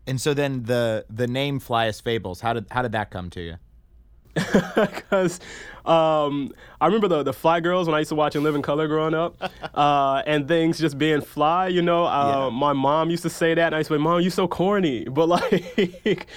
and 0.06 0.22
so 0.22 0.34
then 0.34 0.64
the 0.64 1.06
the 1.10 1.28
name 1.28 1.60
Flyest 1.60 2.04
Fables, 2.04 2.42
how 2.42 2.54
did 2.54 2.66
how 2.70 2.82
did 2.82 2.92
that 2.92 3.10
come 3.10 3.30
to 3.32 3.42
you? 3.42 3.56
Because 4.76 5.40
um, 5.86 6.54
I 6.80 6.86
remember 6.86 7.08
the 7.08 7.24
the 7.24 7.34
Fly 7.34 7.60
Girls 7.60 7.88
when 7.88 7.96
I 7.96 8.00
used 8.00 8.10
to 8.10 8.16
watch 8.16 8.36
In 8.36 8.44
Living 8.44 8.62
Color 8.62 8.88
growing 8.88 9.14
up, 9.14 9.36
uh, 9.76 10.24
and 10.26 10.48
things 10.48 10.80
just 10.80 10.98
being 10.98 11.22
fly. 11.22 11.68
You 11.68 11.82
know, 11.82 12.06
uh, 12.06 12.50
yeah. 12.50 12.58
my 12.58 12.74
mom 12.74 13.10
used 13.10 13.24
to 13.24 13.30
say 13.30 13.54
that, 13.54 13.68
and 13.68 13.76
I 13.76 13.80
used 13.80 13.90
to 13.90 13.96
say, 13.96 14.00
"Mom, 14.00 14.22
you're 14.22 14.32
so 14.32 14.48
corny," 14.48 15.04
but 15.10 15.28
like, 15.28 16.28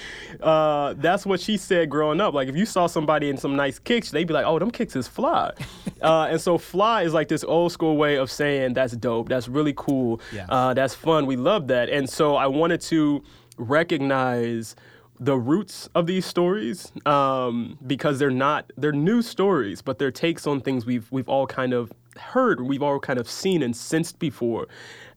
uh, 0.40 0.94
that's 0.98 1.24
what 1.24 1.40
she 1.40 1.56
said 1.56 1.88
growing 1.88 2.20
up. 2.20 2.34
Like, 2.34 2.48
if 2.48 2.56
you 2.56 2.66
saw 2.66 2.86
somebody 2.86 3.30
in 3.30 3.36
some 3.36 3.54
nice 3.54 3.78
kicks, 3.78 4.10
they'd 4.10 4.26
be 4.26 4.34
like, 4.34 4.46
"Oh, 4.46 4.58
them 4.58 4.70
kicks 4.70 4.96
is 4.96 5.06
fly," 5.06 5.52
uh, 6.02 6.28
and 6.30 6.40
so 6.40 6.58
fly 6.58 7.02
is 7.02 7.14
like 7.14 7.28
this 7.28 7.44
old 7.44 7.72
school 7.72 7.96
way 7.96 8.16
of 8.16 8.30
saying 8.30 8.74
that's 8.74 8.96
dope, 8.96 9.28
that's 9.28 9.48
really 9.48 9.74
cool, 9.76 10.20
yeah. 10.34 10.46
Uh, 10.48 10.74
that's 10.74 10.94
fun. 10.94 11.24
We 11.24 11.36
love 11.36 11.68
that, 11.68 11.88
and 11.88 12.10
so 12.10 12.34
I 12.34 12.48
wanted 12.48 12.80
to 12.82 13.22
recognize 13.58 14.74
the 15.18 15.36
roots 15.36 15.88
of 15.94 16.06
these 16.06 16.26
stories 16.26 16.92
um, 17.06 17.78
because 17.86 18.18
they're 18.18 18.30
not 18.30 18.72
they're 18.76 18.92
new 18.92 19.22
stories, 19.22 19.82
but 19.82 19.98
they're 19.98 20.10
takes 20.10 20.46
on 20.46 20.60
things 20.60 20.86
we've 20.86 21.10
we've 21.10 21.28
all 21.28 21.46
kind 21.46 21.72
of 21.72 21.92
heard, 22.18 22.60
we've 22.60 22.82
all 22.82 22.98
kind 22.98 23.18
of 23.18 23.28
seen 23.28 23.62
and 23.62 23.76
sensed 23.76 24.18
before. 24.18 24.66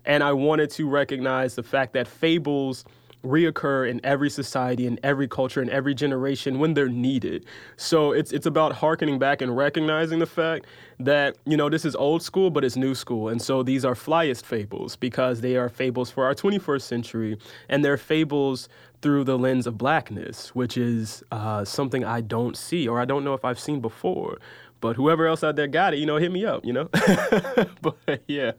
And 0.06 0.24
I 0.24 0.34
wanted 0.34 0.70
to 0.72 0.90
recognize 0.90 1.56
the 1.56 1.64
fact 1.64 1.94
that 1.94 2.08
fables 2.08 2.86
reoccur 3.24 3.90
in 3.90 4.00
every 4.04 4.30
society, 4.30 4.88
in 4.88 4.98
every 5.04 5.28
culture, 5.28 5.62
in 5.62 5.70
every 5.70 5.94
generation 5.94 6.58
when 6.58 6.74
they're 6.74 6.88
needed. 6.88 7.46
So 7.76 8.12
it's 8.12 8.32
it's 8.32 8.46
about 8.46 8.74
harkening 8.74 9.20
back 9.20 9.42
and 9.42 9.56
recognizing 9.56 10.20
the 10.20 10.26
fact 10.26 10.66
that 11.00 11.38
you 11.46 11.58
know 11.58 11.70
this 11.70 11.86
is 11.86 11.96
old 11.96 12.24
school, 12.24 12.50
but 12.50 12.64
it's 12.64 12.76
new 12.78 12.96
school, 12.96 13.30
and 13.30 13.42
so 13.42 13.64
these 13.64 13.84
are 13.84 13.94
flyest 13.94 14.46
fables 14.46 14.96
because 14.96 15.42
they 15.42 15.56
are 15.58 15.70
fables 15.70 16.10
for 16.10 16.26
our 16.26 16.34
21st 16.34 16.82
century, 16.82 17.38
and 17.68 17.84
they're 17.84 17.98
fables 17.98 18.70
through 19.02 19.24
the 19.24 19.38
lens 19.38 19.66
of 19.68 19.78
blackness, 19.78 20.54
which 20.56 20.78
is 20.78 21.24
uh, 21.32 21.64
something 21.64 22.04
I 22.04 22.22
don't 22.22 22.58
see 22.58 22.88
or 22.88 23.00
I 23.00 23.06
don't 23.06 23.24
know 23.24 23.34
if 23.34 23.46
I've 23.46 23.60
seen 23.60 23.80
before. 23.80 24.40
But 24.82 24.96
whoever 24.96 25.28
else 25.28 25.44
out 25.44 25.56
there 25.56 25.68
got 25.68 25.94
it, 25.94 25.98
you 25.98 26.06
know, 26.06 26.18
hit 26.18 26.32
me 26.32 26.46
up, 26.46 26.66
you 26.66 26.74
know. 26.74 26.86
but 27.82 28.24
yeah. 28.28 28.54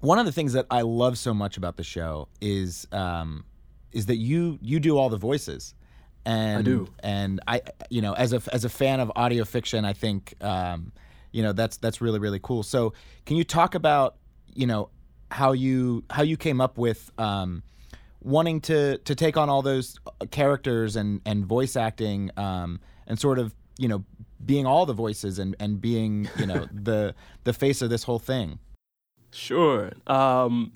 One 0.00 0.18
of 0.18 0.26
the 0.26 0.32
things 0.32 0.52
that 0.52 0.66
I 0.70 0.82
love 0.82 1.16
so 1.18 1.32
much 1.32 1.56
about 1.56 1.76
the 1.76 1.84
show 1.84 2.28
is 2.40 2.86
um, 2.92 3.44
is 3.92 4.06
that 4.06 4.16
you 4.16 4.58
you 4.60 4.80
do 4.80 4.96
all 4.96 5.08
the 5.08 5.16
voices. 5.16 5.74
And, 6.24 6.58
I 6.58 6.62
do. 6.62 6.88
And 7.00 7.40
I, 7.46 7.62
you 7.88 8.02
know, 8.02 8.12
as 8.12 8.32
a 8.32 8.42
as 8.52 8.64
a 8.64 8.68
fan 8.68 9.00
of 9.00 9.10
audio 9.16 9.44
fiction, 9.44 9.84
I 9.84 9.92
think, 9.92 10.34
um, 10.42 10.92
you 11.32 11.42
know, 11.42 11.52
that's 11.52 11.76
that's 11.78 12.00
really 12.00 12.18
really 12.18 12.40
cool. 12.42 12.62
So, 12.62 12.92
can 13.24 13.36
you 13.36 13.44
talk 13.44 13.74
about, 13.74 14.16
you 14.54 14.66
know, 14.66 14.90
how 15.30 15.52
you 15.52 16.04
how 16.10 16.22
you 16.22 16.36
came 16.36 16.60
up 16.60 16.78
with 16.78 17.10
um, 17.18 17.62
wanting 18.28 18.60
to 18.60 18.98
to 18.98 19.14
take 19.14 19.36
on 19.36 19.48
all 19.48 19.62
those 19.62 19.98
characters 20.30 20.96
and 20.96 21.20
and 21.24 21.46
voice 21.46 21.76
acting 21.76 22.30
um, 22.36 22.78
and 23.06 23.18
sort 23.18 23.38
of 23.38 23.54
you 23.78 23.88
know 23.88 24.04
being 24.44 24.66
all 24.66 24.86
the 24.86 24.92
voices 24.92 25.38
and 25.38 25.56
and 25.58 25.80
being 25.80 26.28
you 26.38 26.46
know 26.46 26.68
the 26.72 27.14
the 27.44 27.52
face 27.52 27.82
of 27.82 27.90
this 27.90 28.04
whole 28.04 28.18
thing. 28.18 28.58
Sure. 29.32 29.92
Um, 30.06 30.72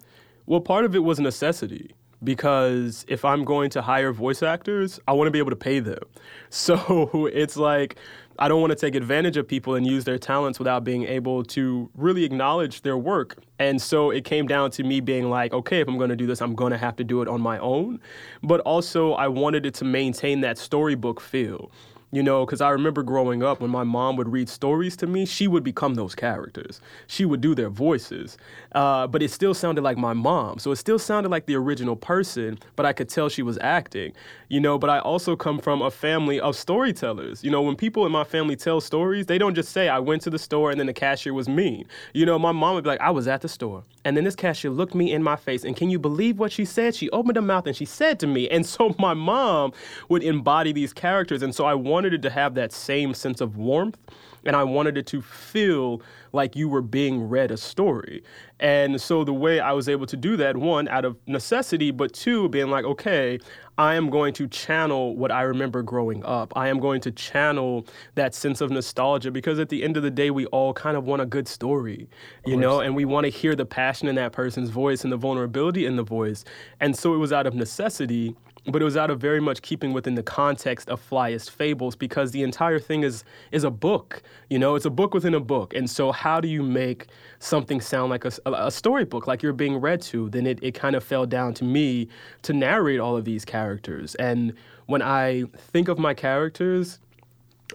well, 0.47 0.61
part 0.61 0.85
of 0.85 0.94
it 0.94 1.00
was 1.00 1.21
necessity 1.21 1.94
because 2.25 3.04
if 3.09 3.25
I'm 3.25 3.44
going 3.44 3.71
to 3.71 3.82
hire 3.82 4.12
voice 4.12 4.42
actors, 4.42 5.00
I 5.09 5.12
want 5.12 5.26
to 5.26 5.30
be 5.30 5.38
able 5.38 5.50
to 5.50 5.56
pay 5.56 5.80
them. 5.80 6.02
So 6.54 7.30
it's 7.32 7.56
like 7.56 7.97
I 8.43 8.49
don't 8.49 8.61
want 8.61 8.73
to 8.73 8.77
take 8.77 8.97
advantage 8.97 9.37
of 9.37 9.47
people 9.47 9.77
and 9.77 9.87
use 9.87 10.03
their 10.03 10.19
talents 10.19 10.59
without 10.59 10.83
being 10.83 11.05
able 11.05 11.45
to 11.45 11.89
really 11.95 12.25
acknowledge 12.25 12.83
their 12.83 12.99
work. 12.99 13.37
And 13.61 13.81
so 13.81 14.11
it 14.11 14.25
came 14.25 14.49
down 14.49 14.73
to 14.73 14.83
me 14.83 14.99
being 14.99 15.31
like, 15.31 15.53
okay, 15.53 15.79
if 15.79 15.87
I'm 15.87 15.97
going 15.97 16.11
to 16.11 16.17
do 16.17 16.27
this, 16.27 16.43
I'm 16.43 16.57
going 16.57 16.73
to 16.73 16.77
have 16.77 16.97
to 16.97 17.05
do 17.05 17.23
it 17.23 17.29
on 17.29 17.41
my 17.41 17.59
own. 17.59 18.01
But 18.43 18.59
also, 18.63 19.13
I 19.13 19.29
wanted 19.29 19.65
it 19.65 19.75
to 19.75 19.85
maintain 19.85 20.41
that 20.41 20.59
storybook 20.59 21.21
feel 21.21 21.71
you 22.12 22.23
know, 22.23 22.45
because 22.45 22.61
I 22.61 22.69
remember 22.69 23.02
growing 23.02 23.42
up 23.42 23.62
when 23.62 23.71
my 23.71 23.85
mom 23.85 24.16
would 24.16 24.28
read 24.31 24.50
stories 24.50 24.97
to 24.99 25.07
me, 25.07 25.25
she 25.25 25.49
would 25.49 25.64
become 25.64 25.95
those 25.95 26.14
characters. 26.14 26.78
She 27.07 27.25
would 27.25 27.40
do 27.40 27.54
their 27.54 27.71
voices, 27.71 28.37
uh, 28.73 29.07
but 29.07 29.23
it 29.23 29.31
still 29.31 29.54
sounded 29.54 29.83
like 29.83 29.97
my 29.97 30.12
mom. 30.12 30.59
So 30.59 30.71
it 30.73 30.76
still 30.76 30.99
sounded 30.99 31.31
like 31.31 31.47
the 31.47 31.57
original 31.57 31.97
person, 31.97 32.59
but 32.76 32.85
I 32.85 32.92
could 32.92 33.09
tell 33.09 33.31
she 33.31 33.42
was 33.42 33.59
acting, 33.62 34.12
you 34.49 34.61
know. 34.61 34.78
But 34.78 34.90
I 34.90 34.99
also 34.99 35.37
come 35.37 35.59
from 35.59 35.81
a 35.81 35.90
family 35.90 36.38
of 36.38 36.54
storytellers. 36.54 37.42
You 37.42 37.50
know, 37.50 37.62
when 37.62 37.76
people 37.76 38.04
in 38.04 38.12
my 38.12 38.25
family 38.25 38.57
tell 38.57 38.83
stories, 38.83 39.25
they 39.25 39.38
don't 39.38 39.54
just 39.54 39.73
say, 39.73 39.88
I 39.88 39.99
went 39.99 40.21
to 40.23 40.31
the 40.31 40.38
store 40.38 40.71
and 40.71 40.78
then 40.78 40.87
the 40.87 40.92
cashier 40.92 41.33
was 41.33 41.49
mean. 41.49 41.87
You 42.12 42.26
know, 42.26 42.38
my 42.38 42.52
mom 42.52 42.75
would 42.75 42.85
be 42.85 42.90
like, 42.90 43.00
I 43.00 43.11
was 43.11 43.26
at 43.26 43.40
the 43.40 43.49
store, 43.49 43.85
and 44.04 44.16
then 44.16 44.25
this 44.25 44.37
cashier 44.37 44.71
looked 44.71 44.95
me 44.95 45.12
in 45.12 45.23
my 45.23 45.37
face, 45.37 45.64
and 45.64 45.75
can 45.75 45.88
you 45.88 45.99
believe 45.99 46.38
what 46.38 46.52
she 46.52 46.66
said? 46.66 46.95
She 46.95 47.09
opened 47.11 47.37
her 47.37 47.42
mouth 47.42 47.66
and 47.66 47.75
she 47.75 47.87
said 47.87 48.21
to 48.21 48.26
me. 48.26 48.50
And 48.50 48.66
so 48.66 48.95
my 48.99 49.14
mom 49.14 49.73
would 50.11 50.23
embody 50.23 50.73
these 50.73 50.92
characters. 50.92 51.42
And 51.42 51.54
so 51.54 51.64
I 51.64 51.75
wanted 51.75 52.01
wanted 52.02 52.14
it 52.14 52.23
to 52.23 52.30
have 52.30 52.56
that 52.56 52.73
same 52.73 53.14
sense 53.14 53.40
of 53.40 53.56
warmth 53.56 53.97
and 54.44 54.56
I 54.56 54.64
wanted 54.64 54.99
it 54.99 55.06
to 55.06 55.23
feel 55.23 56.02
like 56.32 56.56
you 56.56 56.68
were 56.68 56.82
being 56.82 57.28
read 57.28 57.52
a 57.52 57.56
story. 57.56 58.25
And 58.59 59.00
so 59.00 59.23
the 59.23 59.32
way 59.32 59.61
I 59.61 59.71
was 59.71 59.88
able 59.88 60.06
to 60.06 60.16
do 60.16 60.37
that, 60.38 60.56
one, 60.56 60.88
out 60.88 61.04
of 61.04 61.16
necessity, 61.28 61.92
but 61.92 62.12
two, 62.12 62.49
being 62.49 62.68
like, 62.68 62.85
okay, 62.85 63.38
I 63.78 63.94
am 63.94 64.11
going 64.11 64.35
to 64.35 64.49
channel 64.49 65.16
what 65.16 65.30
I 65.30 65.42
remember 65.42 65.82
growing 65.82 66.25
up. 66.25 66.52
I 66.56 66.66
am 66.66 66.80
going 66.80 67.00
to 67.02 67.12
channel 67.12 67.87
that 68.16 68.35
sense 68.35 68.61
of 68.61 68.73
nostalgia 68.73 69.30
because 69.30 69.61
at 69.61 69.68
the 69.68 69.85
end 69.85 69.97
of 69.97 70.02
the 70.02 70.11
day, 70.11 70.32
we 70.32 70.47
all 70.47 70.75
kind 70.75 70.97
of 70.97 71.04
want 71.04 71.23
a 71.23 71.26
good 71.26 71.47
story, 71.47 72.09
you 72.44 72.56
know, 72.56 72.80
and 72.80 72.97
we 72.97 73.04
want 73.04 73.26
to 73.26 73.30
hear 73.30 73.54
the 73.54 73.64
passion 73.64 74.09
in 74.09 74.16
that 74.16 74.32
person's 74.32 74.71
voice 74.71 75.04
and 75.04 75.12
the 75.12 75.16
vulnerability 75.16 75.87
in 75.87 75.94
the 75.94 76.02
voice. 76.02 76.44
And 76.80 76.99
so 76.99 77.14
it 77.14 77.18
was 77.18 77.32
out 77.32 77.47
of 77.47 77.54
necessity 77.54 78.35
but 78.66 78.81
it 78.81 78.85
was 78.85 78.97
out 78.97 79.11
of 79.11 79.21
very 79.21 79.40
much 79.40 79.61
keeping 79.62 79.92
within 79.92 80.14
the 80.14 80.23
context 80.23 80.88
of 80.88 81.00
Flyest 81.09 81.50
Fables 81.50 81.97
because 81.97 82.31
the 82.31 82.42
entire 82.42 82.78
thing 82.78 83.02
is 83.02 83.25
is 83.50 83.64
a 83.64 83.71
book. 83.71 84.23
You 84.49 84.59
know, 84.59 84.76
it's 84.76 84.85
a 84.85 84.90
book 84.90 85.14
within 85.14 85.35
a 85.35 85.40
book. 85.40 85.75
And 85.75 85.90
so, 85.90 86.12
how 86.12 86.40
do 86.40 86.49
you 86.49 86.62
make 86.62 87.09
something 87.40 87.81
sound 87.81 88.11
like 88.11 88.25
a, 88.25 88.33
a 88.47 88.71
storybook, 88.71 89.26
like 89.26 89.42
you're 89.42 89.52
being 89.52 89.76
read 89.76 90.00
to? 90.02 90.28
Then 90.31 90.47
it, 90.47 90.59
it 90.62 90.73
kind 90.73 90.95
of 90.95 91.02
fell 91.02 91.26
down 91.26 91.54
to 91.54 91.64
me 91.64 92.09
to 92.42 92.52
narrate 92.52 93.00
all 93.00 93.16
of 93.16 93.25
these 93.25 93.45
characters. 93.45 94.14
And 94.16 94.54
when 94.87 95.02
I 95.02 95.45
think 95.57 95.88
of 95.88 95.99
my 95.99 96.14
characters, 96.14 97.00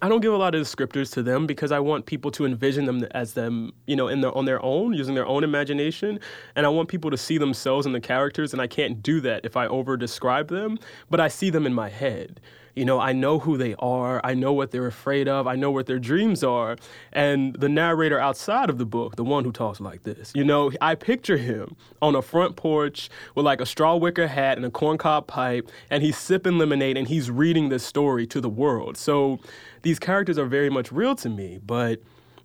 I 0.02 0.10
don't 0.10 0.22
give 0.22 0.34
a 0.34 0.38
lot 0.38 0.54
of 0.54 0.62
descriptors 0.62 1.12
to 1.14 1.24
them 1.24 1.48
because 1.48 1.72
I 1.72 1.80
want 1.80 2.06
people 2.06 2.30
to 2.32 2.46
envision 2.46 2.86
them 2.86 3.04
as 3.12 3.34
them, 3.34 3.74
you 3.88 3.96
know, 3.96 4.08
in 4.08 4.22
their 4.22 4.36
on 4.38 4.46
their 4.46 4.64
own, 4.64 4.94
using 4.94 5.16
their 5.16 5.26
own 5.26 5.44
imagination, 5.44 6.20
and 6.56 6.66
I 6.66 6.70
want 6.70 6.90
people 6.90 7.10
to 7.12 7.18
see 7.18 7.38
themselves 7.38 7.86
in 7.86 7.94
the 7.94 8.00
characters, 8.00 8.54
and 8.54 8.62
I 8.62 8.68
can't 8.68 9.02
do 9.02 9.22
that 9.22 9.46
if 9.46 9.58
I 9.58 9.68
over 9.68 9.98
describe 9.98 10.50
them, 10.50 10.78
but 11.10 11.20
I 11.20 11.28
see 11.28 11.50
them 11.50 11.66
in 11.66 11.74
my 11.74 11.90
head. 11.90 12.40
You 12.78 12.86
know, 12.86 13.00
I 13.00 13.12
know 13.12 13.40
who 13.40 13.58
they 13.58 13.74
are, 13.80 14.22
I 14.24 14.36
know 14.36 14.54
what 14.54 14.70
they're 14.70 14.86
afraid 14.86 15.28
of, 15.28 15.48
I 15.48 15.56
know 15.56 15.72
what 15.72 15.88
their 15.88 15.98
dreams 15.98 16.44
are, 16.44 16.78
and 17.12 17.56
the 17.56 17.68
narrator 17.68 18.20
outside 18.20 18.70
of 18.70 18.78
the 18.78 18.86
book, 18.86 19.16
the 19.16 19.24
one 19.24 19.44
who 19.44 19.52
talks 19.52 19.80
like 19.80 20.04
this, 20.04 20.32
you 20.36 20.44
know, 20.44 20.72
I 20.80 20.94
picture 20.94 21.38
him 21.38 21.76
on 22.04 22.14
a 22.14 22.22
front 22.22 22.56
porch 22.56 23.10
with 23.34 23.48
like 23.48 23.62
a 23.62 23.66
straw 23.66 23.96
wicker 23.96 24.28
hat 24.28 24.58
and 24.58 24.66
a 24.66 24.70
corncob 24.70 25.26
pipe, 25.26 25.68
and 25.90 26.04
he's 26.04 26.20
sipping 26.20 26.60
lemonade 26.60 26.98
and 26.98 27.08
he's 27.08 27.32
reading 27.32 27.70
this 27.70 27.84
story 27.84 28.28
to 28.28 28.40
the 28.40 28.50
world. 28.50 28.96
So 28.96 29.40
these 29.82 29.98
characters 29.98 30.38
are 30.38 30.46
very 30.46 30.70
much 30.70 30.92
real 30.92 31.16
to 31.16 31.30
me, 31.30 31.60
but 31.66 32.00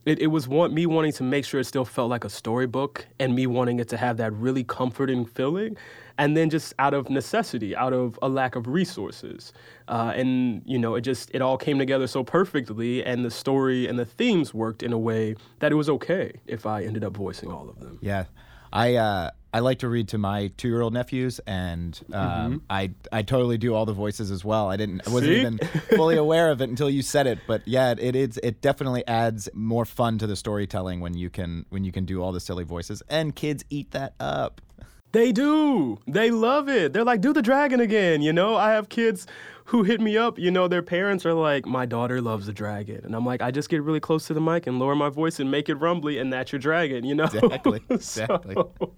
it, 0.04 0.18
it 0.18 0.26
was 0.28 0.49
want, 0.49 0.73
me 0.73 0.87
wanting 0.87 1.12
to 1.12 1.23
make 1.23 1.44
sure 1.44 1.61
it 1.61 1.64
still 1.64 1.85
felt 1.85 2.11
like 2.11 2.25
a 2.25 2.28
storybook 2.28 3.06
and 3.18 3.35
me 3.35 3.47
wanting 3.47 3.78
it 3.78 3.88
to 3.88 3.97
have 3.97 4.16
that 4.16 4.32
really 4.32 4.64
comforting 4.64 5.25
feeling. 5.25 5.76
And 6.18 6.37
then 6.37 6.50
just 6.50 6.75
out 6.78 6.92
of 6.92 7.09
necessity, 7.09 7.75
out 7.75 7.92
of 7.92 8.18
a 8.21 8.28
lack 8.28 8.54
of 8.54 8.66
resources. 8.66 9.52
Uh, 9.88 10.12
and, 10.14 10.62
you 10.66 10.78
know, 10.78 10.94
it 10.94 11.00
just, 11.00 11.30
it 11.32 11.40
all 11.40 11.56
came 11.56 11.78
together 11.78 12.06
so 12.06 12.23
perfectly. 12.23 13.04
And 13.04 13.25
the 13.25 13.30
story 13.30 13.87
and 13.87 13.99
the 13.99 14.04
themes 14.04 14.52
worked 14.52 14.82
in 14.82 14.92
a 14.92 14.99
way 14.99 15.37
that 15.61 15.73
it 15.73 15.76
was 15.76 15.88
okay 15.88 16.32
if 16.47 16.66
I 16.66 16.85
ended 16.85 17.02
up 17.02 17.16
voicing 17.16 17.50
all 17.50 17.68
of 17.68 17.80
them. 17.80 17.99
Yeah. 18.02 18.25
I, 18.73 18.97
uh, 18.97 19.30
I 19.54 19.61
like 19.61 19.80
to 19.80 19.88
read 19.88 20.09
to 20.09 20.18
my 20.18 20.50
two-year-old 20.56 20.94
nephews, 20.94 21.38
and 21.47 21.99
um, 22.12 22.23
mm-hmm. 22.23 22.56
I 22.71 22.90
I 23.11 23.23
totally 23.23 23.59
do 23.59 23.75
all 23.75 23.85
the 23.85 23.92
voices 23.92 24.30
as 24.30 24.44
well. 24.44 24.71
I 24.71 24.76
didn't 24.76 25.02
I 25.06 25.11
wasn't 25.11 25.32
See? 25.32 25.40
even 25.40 25.59
fully 25.97 26.16
aware 26.16 26.50
of 26.50 26.62
it 26.62 26.71
until 26.71 26.88
you 26.88 27.02
said 27.02 27.26
it, 27.26 27.38
but 27.47 27.66
yeah, 27.66 27.94
it 27.99 28.16
is 28.16 28.38
it 28.42 28.61
definitely 28.62 29.06
adds 29.06 29.49
more 29.52 29.85
fun 29.85 30.18
to 30.18 30.26
the 30.26 30.37
storytelling 30.37 31.00
when 31.00 31.14
you 31.14 31.28
can 31.28 31.66
when 31.68 31.85
you 31.85 31.92
can 31.92 32.04
do 32.04 32.23
all 32.23 32.32
the 32.32 32.40
silly 32.40 32.64
voices, 32.64 33.02
and 33.09 33.37
kids 33.37 33.64
eat 33.68 33.90
that 33.90 34.14
up. 34.18 34.61
They 35.12 35.30
do. 35.30 35.99
They 36.06 36.30
love 36.30 36.71
it. 36.71 36.94
They're 36.94 37.04
like, 37.04 37.21
do 37.21 37.35
the 37.35 37.42
dragon 37.42 37.80
again. 37.80 38.23
You 38.23 38.32
know, 38.32 38.56
I 38.56 38.71
have 38.71 38.88
kids 38.88 39.26
who 39.66 39.82
hit 39.82 40.00
me 40.00 40.16
up. 40.16 40.38
You 40.38 40.50
know, 40.50 40.68
their 40.68 40.82
parents 40.82 41.26
are 41.26 41.35
like, 41.35 41.66
my 41.66 41.85
daughter 41.85 42.23
loves 42.23 42.47
the 42.47 42.52
dragon. 42.52 43.02
And 43.04 43.14
I'm 43.14 43.26
like, 43.26 43.42
I 43.42 43.50
just 43.50 43.68
get 43.68 43.82
really 43.82 44.00
close 44.00 44.26
to 44.28 44.35
the 44.35 44.40
mic 44.40 44.66
and 44.66 44.78
lower 44.78 44.97
my 44.97 45.11
voice 45.11 45.38
and 45.38 45.50
make 45.50 45.68
it 45.68 45.75
rumbly, 45.75 46.16
and 46.16 46.32
that's 46.32 46.50
your 46.50 46.59
dragon, 46.59 47.04
you 47.04 47.14
know? 47.14 47.25
Exactly. 47.25 47.82
Exactly. 47.90 48.54
so, 48.54 48.94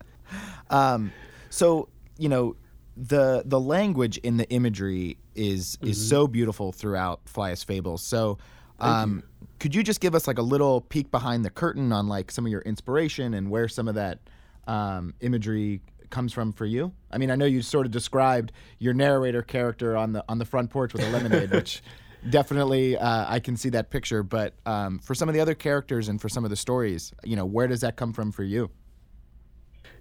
um, 0.70 1.12
so 1.50 1.88
you 2.18 2.28
know, 2.28 2.56
the 2.96 3.42
the 3.44 3.60
language 3.60 4.18
in 4.18 4.36
the 4.36 4.48
imagery 4.50 5.18
is 5.34 5.78
is 5.82 5.98
mm-hmm. 5.98 6.08
so 6.08 6.26
beautiful 6.26 6.72
throughout 6.72 7.24
Flyest 7.26 7.64
Fables. 7.64 8.02
So, 8.02 8.38
um, 8.80 9.22
you. 9.40 9.48
could 9.58 9.74
you 9.74 9.82
just 9.82 10.00
give 10.00 10.14
us 10.14 10.26
like 10.26 10.38
a 10.38 10.42
little 10.42 10.80
peek 10.80 11.10
behind 11.10 11.44
the 11.44 11.50
curtain 11.50 11.92
on 11.92 12.08
like 12.08 12.30
some 12.30 12.46
of 12.46 12.52
your 12.52 12.60
inspiration 12.62 13.34
and 13.34 13.50
where 13.50 13.68
some 13.68 13.88
of 13.88 13.96
that 13.96 14.20
um, 14.66 15.14
imagery 15.20 15.80
comes 16.10 16.32
from 16.32 16.52
for 16.52 16.66
you? 16.66 16.92
I 17.10 17.18
mean, 17.18 17.30
I 17.30 17.36
know 17.36 17.46
you 17.46 17.62
sort 17.62 17.86
of 17.86 17.92
described 17.92 18.52
your 18.78 18.94
narrator 18.94 19.42
character 19.42 19.96
on 19.96 20.12
the 20.12 20.24
on 20.28 20.38
the 20.38 20.44
front 20.44 20.70
porch 20.70 20.92
with 20.92 21.02
a 21.02 21.10
lemonade, 21.10 21.50
which 21.50 21.82
definitely 22.30 22.96
uh, 22.96 23.26
I 23.28 23.40
can 23.40 23.56
see 23.56 23.70
that 23.70 23.90
picture. 23.90 24.22
But 24.22 24.54
um, 24.66 25.00
for 25.00 25.16
some 25.16 25.28
of 25.28 25.34
the 25.34 25.40
other 25.40 25.54
characters 25.54 26.08
and 26.08 26.20
for 26.20 26.28
some 26.28 26.44
of 26.44 26.50
the 26.50 26.56
stories, 26.56 27.12
you 27.24 27.34
know, 27.34 27.44
where 27.44 27.66
does 27.66 27.80
that 27.80 27.96
come 27.96 28.12
from 28.12 28.30
for 28.30 28.44
you? 28.44 28.70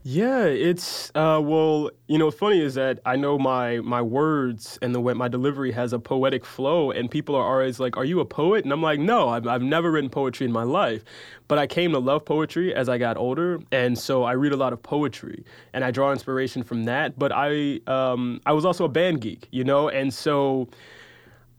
Yeah, 0.05 0.43
it's 0.43 1.11
uh, 1.15 1.39
well, 1.41 1.89
you 2.07 2.17
know, 2.17 2.29
funny 2.29 2.59
is 2.61 2.73
that 2.73 2.99
I 3.05 3.15
know 3.15 3.37
my 3.39 3.79
my 3.79 4.01
words 4.01 4.77
and 4.81 4.93
the 4.93 4.99
way 4.99 5.13
my 5.13 5.29
delivery 5.29 5.71
has 5.71 5.93
a 5.93 5.99
poetic 5.99 6.43
flow, 6.43 6.91
and 6.91 7.09
people 7.09 7.35
are 7.35 7.45
always 7.45 7.79
like, 7.79 7.95
"Are 7.95 8.03
you 8.03 8.19
a 8.19 8.25
poet?" 8.25 8.65
And 8.65 8.73
I'm 8.73 8.81
like, 8.81 8.99
"No, 8.99 9.29
I've 9.29 9.47
I've 9.47 9.61
never 9.61 9.91
written 9.91 10.09
poetry 10.09 10.45
in 10.45 10.51
my 10.51 10.63
life, 10.63 11.05
but 11.47 11.57
I 11.57 11.67
came 11.67 11.93
to 11.93 11.99
love 11.99 12.25
poetry 12.25 12.75
as 12.75 12.89
I 12.89 12.97
got 12.97 13.15
older, 13.15 13.61
and 13.71 13.97
so 13.97 14.23
I 14.23 14.33
read 14.33 14.51
a 14.51 14.57
lot 14.57 14.73
of 14.73 14.83
poetry 14.83 15.45
and 15.73 15.85
I 15.85 15.91
draw 15.91 16.11
inspiration 16.11 16.63
from 16.63 16.83
that. 16.83 17.17
But 17.17 17.31
I 17.33 17.79
um, 17.87 18.41
I 18.45 18.51
was 18.51 18.65
also 18.65 18.83
a 18.83 18.89
band 18.89 19.21
geek, 19.21 19.47
you 19.51 19.63
know, 19.63 19.87
and 19.87 20.13
so 20.13 20.67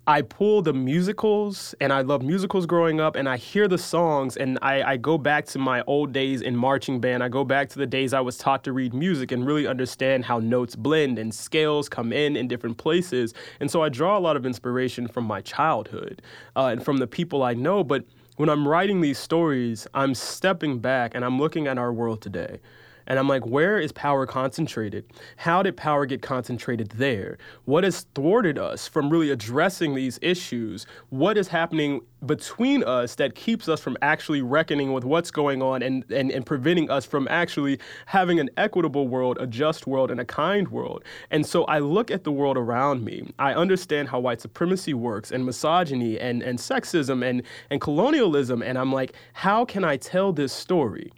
I 0.06 0.20
pull 0.20 0.61
the 0.61 0.75
musicals, 0.75 1.75
and 1.80 1.90
I 1.90 2.02
love 2.02 2.23
musicals 2.23 2.66
growing 2.66 3.00
up, 3.00 3.16
and 3.16 3.26
I 3.26 3.38
hear 3.38 3.68
the 3.68 3.78
songs, 3.78 4.37
and 4.37 4.58
I, 4.61 4.82
I, 4.82 4.96
go 4.99 5.16
back 5.16 5.46
to 5.46 5.58
my 5.58 5.82
old 5.87 6.12
days 6.12 6.42
in 6.42 6.54
marching 6.54 7.00
band. 7.00 7.23
I 7.23 7.30
go 7.30 7.42
back 7.42 7.70
to 7.70 7.78
the 7.78 7.87
days 7.87 8.12
I 8.12 8.20
was 8.20 8.37
taught 8.37 8.64
to 8.64 8.73
read 8.75 8.92
music 8.92 9.32
and 9.32 9.46
really 9.46 9.66
understand 9.66 10.26
how 10.26 10.40
notes 10.40 10.76
blend 10.76 11.18
and 11.18 11.34
scales 11.34 11.88
come 11.88 12.12
in 12.12 12.37
in 12.37 12.49
different 12.49 12.76
places. 12.76 13.32
And 13.61 13.70
so 13.70 13.82
I 13.82 13.88
draw 13.88 14.18
a 14.18 14.20
lot 14.20 14.37
of 14.37 14.44
inspiration 14.44 15.08
from 15.08 15.25
my 15.25 15.40
childhood 15.40 16.20
uh, 16.54 16.66
and 16.66 16.84
from 16.84 16.99
the 16.99 17.06
people 17.06 17.42
I 17.42 17.54
know. 17.54 17.82
But 17.82 18.04
when 18.37 18.50
I'm 18.50 18.68
writing 18.68 19.00
these 19.00 19.18
stories, 19.18 19.87
I'm 19.94 20.14
stepping 20.14 20.80
back 20.80 21.14
and 21.14 21.25
I'm 21.25 21.38
looking 21.38 21.66
at 21.66 21.78
our 21.78 21.94
world 21.94 22.20
today. 22.20 22.61
And 23.06 23.18
I'm 23.18 23.28
like, 23.28 23.46
where 23.46 23.78
is 23.78 23.92
power 23.92 24.26
concentrated? 24.26 25.04
How 25.37 25.62
did 25.62 25.76
power 25.76 26.06
get 26.06 26.23
concentrated 26.23 26.90
there? 26.90 27.38
What 27.64 27.84
has 27.84 28.06
thwarted 28.14 28.58
us 28.58 28.88
from 28.88 29.11
really 29.11 29.30
addressing 29.30 29.94
these 29.94 30.18
issues? 30.23 30.87
What 31.11 31.37
is 31.37 31.49
happening 31.49 32.00
between 32.25 32.82
us 32.84 33.16
that 33.16 33.34
keeps 33.34 33.68
us 33.68 33.80
from 33.80 33.99
actually 34.00 34.40
reckoning 34.40 34.92
with 34.92 35.04
what's 35.04 35.30
going 35.30 35.61
on 35.61 35.82
and, 35.82 36.11
and, 36.11 36.30
and 36.30 36.46
preventing 36.46 36.90
us 36.90 37.04
from 37.04 37.28
actually 37.28 37.78
having 38.06 38.40
an 38.40 38.49
equitable 38.56 39.08
world, 39.08 39.37
a 39.40 39.46
just 39.46 39.87
world, 39.87 40.11
and 40.11 40.20
a 40.20 40.25
kind 40.25 40.68
world? 40.68 41.04
And 41.30 41.44
so 41.44 41.64
I 41.64 41.80
look 41.80 42.11
at 42.11 42.25
the 42.25 42.32
world 42.32 42.56
around 42.56 43.04
me. 43.04 43.32
I 43.38 43.52
understand 43.52 44.08
how 44.08 44.20
white 44.20 44.40
supremacy 44.40 44.94
works 44.94 45.30
and 45.30 45.44
misogyny 45.44 46.18
and, 46.18 46.42
and 46.42 46.58
sexism 46.58 47.28
and, 47.28 47.42
and 47.70 47.80
colonialism. 47.80 48.62
And 48.62 48.78
I'm 48.78 48.92
like, 48.92 49.12
how 49.34 49.64
can 49.64 49.84
I 49.84 49.96
tell 49.96 50.32
this 50.32 50.52
story? 50.52 51.12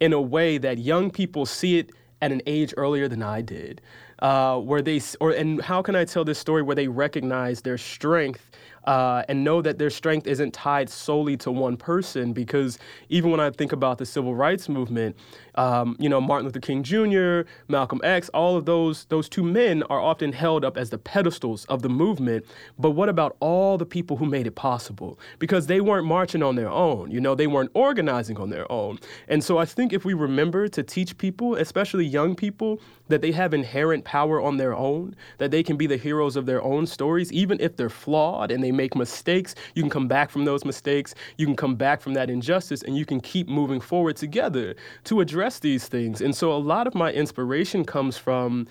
In 0.00 0.12
a 0.12 0.20
way 0.20 0.58
that 0.58 0.78
young 0.78 1.10
people 1.10 1.46
see 1.46 1.78
it 1.78 1.90
at 2.22 2.32
an 2.32 2.42
age 2.46 2.74
earlier 2.76 3.08
than 3.08 3.22
I 3.22 3.40
did, 3.40 3.80
uh, 4.18 4.58
where 4.58 4.82
they 4.82 5.00
or 5.20 5.30
and 5.30 5.60
how 5.62 5.80
can 5.82 5.96
I 5.96 6.04
tell 6.04 6.24
this 6.24 6.38
story 6.38 6.62
where 6.62 6.76
they 6.76 6.88
recognize 6.88 7.62
their 7.62 7.78
strength 7.78 8.50
uh, 8.84 9.22
and 9.28 9.44
know 9.44 9.62
that 9.62 9.78
their 9.78 9.90
strength 9.90 10.26
isn't 10.26 10.52
tied 10.52 10.88
solely 10.88 11.36
to 11.38 11.50
one 11.50 11.76
person. 11.76 12.32
Because 12.32 12.78
even 13.08 13.30
when 13.30 13.40
I 13.40 13.50
think 13.50 13.72
about 13.72 13.98
the 13.98 14.06
civil 14.06 14.34
rights 14.34 14.68
movement, 14.68 15.16
um, 15.60 15.94
you 15.98 16.08
know, 16.08 16.22
Martin 16.22 16.46
Luther 16.46 16.58
King 16.58 16.82
Jr., 16.82 17.42
Malcolm 17.68 18.00
X, 18.02 18.30
all 18.30 18.56
of 18.56 18.64
those 18.64 19.04
those 19.06 19.28
two 19.28 19.42
men 19.42 19.82
are 19.84 20.00
often 20.00 20.32
held 20.32 20.64
up 20.64 20.78
as 20.78 20.88
the 20.88 20.96
pedestals 20.96 21.66
of 21.66 21.82
the 21.82 21.90
movement. 21.90 22.46
But 22.78 22.92
what 22.92 23.10
about 23.10 23.36
all 23.40 23.76
the 23.76 23.84
people 23.84 24.16
who 24.16 24.24
made 24.24 24.46
it 24.46 24.54
possible? 24.54 25.18
Because 25.38 25.66
they 25.66 25.82
weren't 25.82 26.06
marching 26.06 26.42
on 26.42 26.54
their 26.56 26.70
own. 26.70 27.10
You 27.10 27.20
know, 27.20 27.34
they 27.34 27.46
weren't 27.46 27.70
organizing 27.74 28.38
on 28.38 28.48
their 28.48 28.70
own. 28.72 28.98
And 29.28 29.44
so 29.44 29.58
I 29.58 29.66
think 29.66 29.92
if 29.92 30.02
we 30.02 30.14
remember 30.14 30.66
to 30.68 30.82
teach 30.82 31.18
people, 31.18 31.56
especially 31.56 32.06
young 32.06 32.34
people, 32.34 32.80
that 33.08 33.20
they 33.20 33.32
have 33.32 33.52
inherent 33.52 34.04
power 34.04 34.40
on 34.40 34.56
their 34.56 34.74
own, 34.74 35.14
that 35.38 35.50
they 35.50 35.62
can 35.62 35.76
be 35.76 35.86
the 35.86 35.96
heroes 35.96 36.36
of 36.36 36.46
their 36.46 36.62
own 36.62 36.86
stories, 36.86 37.30
even 37.32 37.60
if 37.60 37.76
they're 37.76 37.90
flawed 37.90 38.50
and 38.50 38.64
they 38.64 38.72
make 38.72 38.94
mistakes. 38.94 39.54
You 39.74 39.82
can 39.82 39.90
come 39.90 40.08
back 40.08 40.30
from 40.30 40.44
those 40.44 40.64
mistakes, 40.64 41.14
you 41.36 41.44
can 41.44 41.56
come 41.56 41.74
back 41.74 42.00
from 42.00 42.14
that 42.14 42.30
injustice, 42.30 42.82
and 42.82 42.96
you 42.96 43.04
can 43.04 43.20
keep 43.20 43.48
moving 43.48 43.80
forward 43.80 44.16
together 44.16 44.74
to 45.04 45.20
address 45.50 45.60
these 45.60 45.88
things. 45.88 46.20
And 46.20 46.34
so 46.34 46.52
a 46.52 46.58
lot 46.58 46.86
of 46.86 46.94
my 46.94 47.12
inspiration 47.12 47.84
comes 47.84 48.16
from 48.16 48.66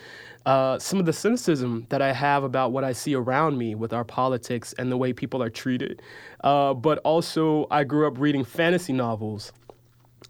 uh, 0.45 0.79
some 0.79 0.99
of 0.99 1.05
the 1.05 1.13
cynicism 1.13 1.85
that 1.89 2.01
I 2.01 2.13
have 2.13 2.43
about 2.43 2.71
what 2.71 2.83
I 2.83 2.93
see 2.93 3.15
around 3.15 3.57
me 3.57 3.75
with 3.75 3.91
our 3.93 4.05
politics 4.05 4.73
and 4.77 4.89
the 4.89 4.97
way 4.97 5.11
people 5.13 5.43
are 5.43 5.49
treated. 5.49 6.01
Uh, 6.43 6.73
but 6.73 6.99
also, 6.99 7.67
I 7.69 7.83
grew 7.83 8.07
up 8.07 8.17
reading 8.17 8.45
fantasy 8.45 8.93
novels 8.93 9.51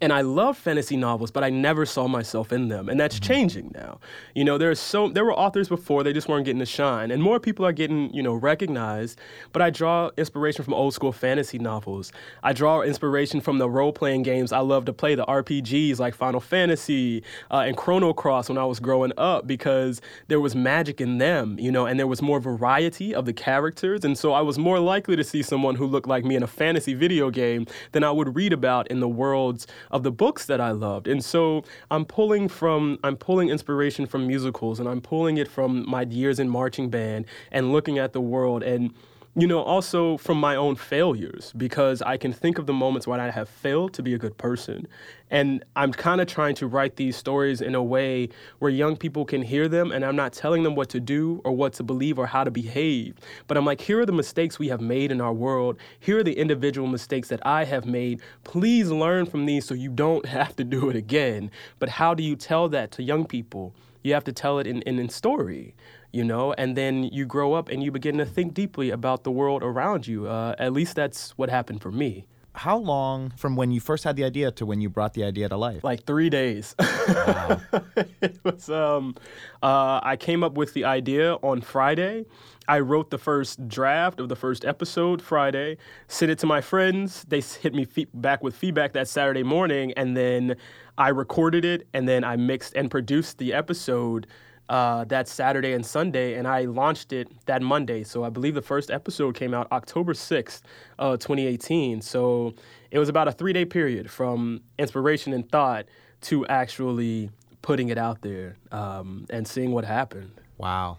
and 0.00 0.12
I 0.12 0.22
love 0.22 0.56
fantasy 0.56 0.96
novels, 0.96 1.30
but 1.30 1.44
I 1.44 1.50
never 1.50 1.84
saw 1.84 2.08
myself 2.08 2.52
in 2.52 2.68
them, 2.68 2.88
and 2.88 2.98
that's 2.98 3.16
mm-hmm. 3.16 3.32
changing 3.32 3.72
now. 3.74 3.98
You 4.34 4.44
know, 4.44 4.56
there 4.56 4.70
are 4.70 4.74
so 4.74 5.08
there 5.08 5.24
were 5.24 5.34
authors 5.34 5.68
before 5.68 6.02
they 6.02 6.12
just 6.12 6.28
weren't 6.28 6.44
getting 6.44 6.58
the 6.58 6.66
shine, 6.66 7.10
and 7.10 7.22
more 7.22 7.38
people 7.38 7.66
are 7.66 7.72
getting 7.72 8.12
you 8.14 8.22
know 8.22 8.34
recognized. 8.34 9.18
But 9.52 9.62
I 9.62 9.70
draw 9.70 10.10
inspiration 10.16 10.64
from 10.64 10.74
old 10.74 10.94
school 10.94 11.12
fantasy 11.12 11.58
novels. 11.58 12.12
I 12.42 12.52
draw 12.52 12.80
inspiration 12.80 13.40
from 13.40 13.58
the 13.58 13.68
role 13.68 13.92
playing 13.92 14.22
games 14.22 14.52
I 14.52 14.60
love 14.60 14.86
to 14.86 14.92
play, 14.92 15.14
the 15.14 15.26
RPGs 15.26 15.98
like 15.98 16.14
Final 16.14 16.40
Fantasy 16.40 17.22
uh, 17.50 17.64
and 17.66 17.76
Chrono 17.76 18.12
Cross 18.12 18.48
when 18.48 18.58
I 18.58 18.64
was 18.64 18.80
growing 18.80 19.12
up, 19.18 19.46
because 19.46 20.00
there 20.28 20.40
was 20.40 20.54
magic 20.54 21.00
in 21.00 21.18
them, 21.18 21.58
you 21.58 21.70
know, 21.70 21.86
and 21.86 21.98
there 21.98 22.06
was 22.06 22.22
more 22.22 22.40
variety 22.40 23.14
of 23.14 23.26
the 23.26 23.32
characters, 23.32 24.04
and 24.04 24.16
so 24.16 24.32
I 24.32 24.40
was 24.40 24.58
more 24.58 24.78
likely 24.78 25.16
to 25.16 25.24
see 25.24 25.42
someone 25.42 25.74
who 25.74 25.86
looked 25.86 26.08
like 26.08 26.24
me 26.24 26.36
in 26.36 26.42
a 26.42 26.46
fantasy 26.46 26.94
video 26.94 27.30
game 27.30 27.66
than 27.92 28.02
I 28.02 28.10
would 28.10 28.34
read 28.34 28.52
about 28.52 28.88
in 28.88 29.00
the 29.00 29.08
worlds 29.08 29.66
of 29.90 30.02
the 30.02 30.10
books 30.10 30.46
that 30.46 30.60
I 30.60 30.70
loved. 30.70 31.08
And 31.08 31.24
so 31.24 31.64
I'm 31.90 32.04
pulling 32.04 32.48
from 32.48 32.98
I'm 33.04 33.16
pulling 33.16 33.48
inspiration 33.48 34.06
from 34.06 34.26
musicals 34.26 34.80
and 34.80 34.88
I'm 34.88 35.00
pulling 35.00 35.36
it 35.36 35.48
from 35.48 35.88
my 35.88 36.02
years 36.02 36.38
in 36.38 36.48
marching 36.48 36.90
band 36.90 37.26
and 37.50 37.72
looking 37.72 37.98
at 37.98 38.12
the 38.12 38.20
world 38.20 38.62
and 38.62 38.92
you 39.36 39.46
know, 39.46 39.60
also 39.62 40.16
from 40.16 40.40
my 40.40 40.56
own 40.56 40.74
failures 40.74 41.52
because 41.56 42.02
I 42.02 42.16
can 42.16 42.32
think 42.32 42.58
of 42.58 42.66
the 42.66 42.72
moments 42.72 43.06
when 43.06 43.20
I 43.20 43.30
have 43.30 43.48
failed 43.48 43.94
to 43.94 44.02
be 44.02 44.12
a 44.12 44.18
good 44.18 44.36
person. 44.36 44.88
And 45.30 45.64
I'm 45.76 45.92
kind 45.92 46.20
of 46.20 46.26
trying 46.26 46.56
to 46.56 46.66
write 46.66 46.96
these 46.96 47.16
stories 47.16 47.60
in 47.60 47.76
a 47.76 47.82
way 47.82 48.30
where 48.58 48.72
young 48.72 48.96
people 48.96 49.24
can 49.24 49.42
hear 49.42 49.68
them 49.68 49.92
and 49.92 50.04
I'm 50.04 50.16
not 50.16 50.32
telling 50.32 50.64
them 50.64 50.74
what 50.74 50.88
to 50.90 51.00
do 51.00 51.40
or 51.44 51.52
what 51.52 51.72
to 51.74 51.84
believe 51.84 52.18
or 52.18 52.26
how 52.26 52.42
to 52.42 52.50
behave. 52.50 53.18
But 53.46 53.56
I'm 53.56 53.64
like, 53.64 53.80
here 53.80 54.00
are 54.00 54.06
the 54.06 54.12
mistakes 54.12 54.58
we 54.58 54.68
have 54.68 54.80
made 54.80 55.12
in 55.12 55.20
our 55.20 55.32
world. 55.32 55.78
Here 56.00 56.18
are 56.18 56.24
the 56.24 56.36
individual 56.36 56.88
mistakes 56.88 57.28
that 57.28 57.46
I 57.46 57.64
have 57.66 57.86
made. 57.86 58.20
Please 58.42 58.90
learn 58.90 59.26
from 59.26 59.46
these 59.46 59.64
so 59.64 59.74
you 59.74 59.90
don't 59.90 60.26
have 60.40 60.56
to 60.56 60.64
do 60.64 60.90
it 60.90 60.96
again. 60.96 61.52
But 61.78 61.88
how 61.88 62.14
do 62.14 62.24
you 62.24 62.34
tell 62.34 62.68
that 62.70 62.90
to 62.92 63.02
young 63.04 63.26
people? 63.26 63.74
You 64.02 64.14
have 64.14 64.24
to 64.24 64.32
tell 64.32 64.58
it 64.58 64.66
in, 64.66 64.82
in, 64.82 64.98
in 64.98 65.08
story 65.08 65.74
you 66.12 66.24
know, 66.24 66.52
and 66.54 66.76
then 66.76 67.04
you 67.04 67.24
grow 67.24 67.54
up 67.54 67.68
and 67.68 67.82
you 67.82 67.90
begin 67.90 68.18
to 68.18 68.24
think 68.24 68.54
deeply 68.54 68.90
about 68.90 69.24
the 69.24 69.30
world 69.30 69.62
around 69.62 70.06
you. 70.06 70.26
Uh, 70.26 70.54
at 70.58 70.72
least 70.72 70.96
that's 70.96 71.30
what 71.38 71.50
happened 71.50 71.80
for 71.80 71.92
me. 71.92 72.26
How 72.60 72.76
long 72.76 73.32
from 73.38 73.56
when 73.56 73.70
you 73.70 73.80
first 73.80 74.04
had 74.04 74.16
the 74.16 74.24
idea 74.24 74.50
to 74.50 74.66
when 74.66 74.82
you 74.82 74.90
brought 74.90 75.14
the 75.14 75.24
idea 75.24 75.48
to 75.48 75.56
life? 75.56 75.82
Like 75.82 76.04
three 76.04 76.28
days. 76.28 76.74
Wow. 76.78 77.58
it 78.20 78.38
was. 78.44 78.68
Um, 78.68 79.14
uh, 79.62 80.00
I 80.02 80.16
came 80.16 80.44
up 80.44 80.58
with 80.58 80.74
the 80.74 80.84
idea 80.84 81.36
on 81.36 81.62
Friday. 81.62 82.26
I 82.68 82.80
wrote 82.80 83.08
the 83.08 83.16
first 83.16 83.66
draft 83.66 84.20
of 84.20 84.28
the 84.28 84.36
first 84.36 84.66
episode 84.66 85.22
Friday, 85.22 85.78
sent 86.06 86.30
it 86.30 86.38
to 86.40 86.46
my 86.46 86.60
friends. 86.60 87.24
They 87.26 87.40
hit 87.40 87.72
me 87.72 87.86
back 88.12 88.42
with 88.42 88.54
feedback 88.54 88.92
that 88.92 89.08
Saturday 89.08 89.42
morning, 89.42 89.94
and 89.96 90.14
then 90.14 90.56
I 90.98 91.08
recorded 91.08 91.64
it, 91.64 91.88
and 91.94 92.06
then 92.06 92.24
I 92.24 92.36
mixed 92.36 92.74
and 92.76 92.90
produced 92.90 93.38
the 93.38 93.54
episode 93.54 94.26
uh, 94.70 95.02
that 95.06 95.26
Saturday 95.26 95.72
and 95.72 95.84
Sunday, 95.84 96.34
and 96.34 96.46
I 96.46 96.62
launched 96.62 97.12
it 97.12 97.28
that 97.46 97.60
Monday. 97.60 98.04
So 98.04 98.22
I 98.22 98.30
believe 98.30 98.54
the 98.54 98.62
first 98.62 98.88
episode 98.88 99.34
came 99.34 99.52
out 99.52 99.66
October 99.72 100.14
6th, 100.14 100.62
uh, 101.00 101.16
2018. 101.16 102.00
So 102.00 102.54
it 102.92 103.00
was 103.00 103.08
about 103.08 103.26
a 103.26 103.32
three 103.32 103.52
day 103.52 103.64
period 103.64 104.08
from 104.08 104.62
inspiration 104.78 105.32
and 105.32 105.50
thought 105.50 105.86
to 106.22 106.46
actually 106.46 107.30
putting 107.62 107.88
it 107.88 107.98
out 107.98 108.22
there 108.22 108.56
um, 108.70 109.26
and 109.28 109.46
seeing 109.46 109.72
what 109.72 109.84
happened. 109.84 110.30
Wow. 110.56 110.98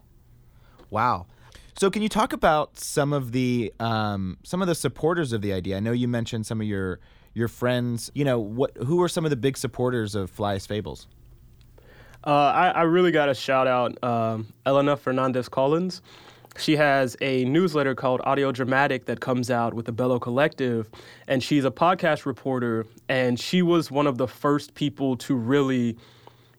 Wow. 0.89 1.27
So 1.79 1.89
can 1.89 2.01
you 2.01 2.09
talk 2.09 2.33
about 2.33 2.77
some 2.77 3.13
of 3.13 3.31
the 3.31 3.73
um, 3.79 4.37
some 4.43 4.61
of 4.61 4.67
the 4.67 4.75
supporters 4.75 5.31
of 5.31 5.41
the 5.41 5.53
idea? 5.53 5.77
I 5.77 5.79
know 5.79 5.93
you 5.93 6.09
mentioned 6.09 6.45
some 6.45 6.59
of 6.59 6.67
your 6.67 7.00
your 7.33 7.48
friends. 7.48 8.11
You 8.13 8.25
know, 8.25 8.37
what 8.37 8.75
who 8.75 9.01
are 9.01 9.07
some 9.07 9.24
of 9.24 9.29
the 9.29 9.37
big 9.37 9.57
supporters 9.57 10.13
of 10.13 10.29
Flyest 10.35 10.67
Fables? 10.67 11.07
Uh, 12.25 12.29
I, 12.29 12.70
I, 12.70 12.81
really 12.84 13.12
got 13.12 13.25
to 13.27 13.34
shout 13.34 13.68
out 13.68 14.01
um, 14.03 14.53
Elena 14.66 14.96
Fernandez 14.96 15.50
Collins. 15.50 16.03
She 16.57 16.75
has 16.75 17.18
a 17.20 17.46
newsletter 17.46 17.96
called 17.96 18.22
Audio 18.25 18.51
Dramatic 18.51 19.05
that 19.05 19.22
comes 19.22 19.50
out 19.50 19.74
with 19.74 19.86
the 19.86 19.92
Bello 19.92 20.20
Collective, 20.20 20.90
and 21.27 21.42
she's 21.42 21.66
a 21.66 21.72
podcast 21.72 22.25
reporter. 22.25 22.86
And 23.10 23.40
she 23.40 23.62
was 23.62 23.90
one 23.90 24.05
of 24.05 24.18
the 24.18 24.27
first 24.27 24.75
people 24.75 25.18
to 25.18 25.36
really 25.36 25.98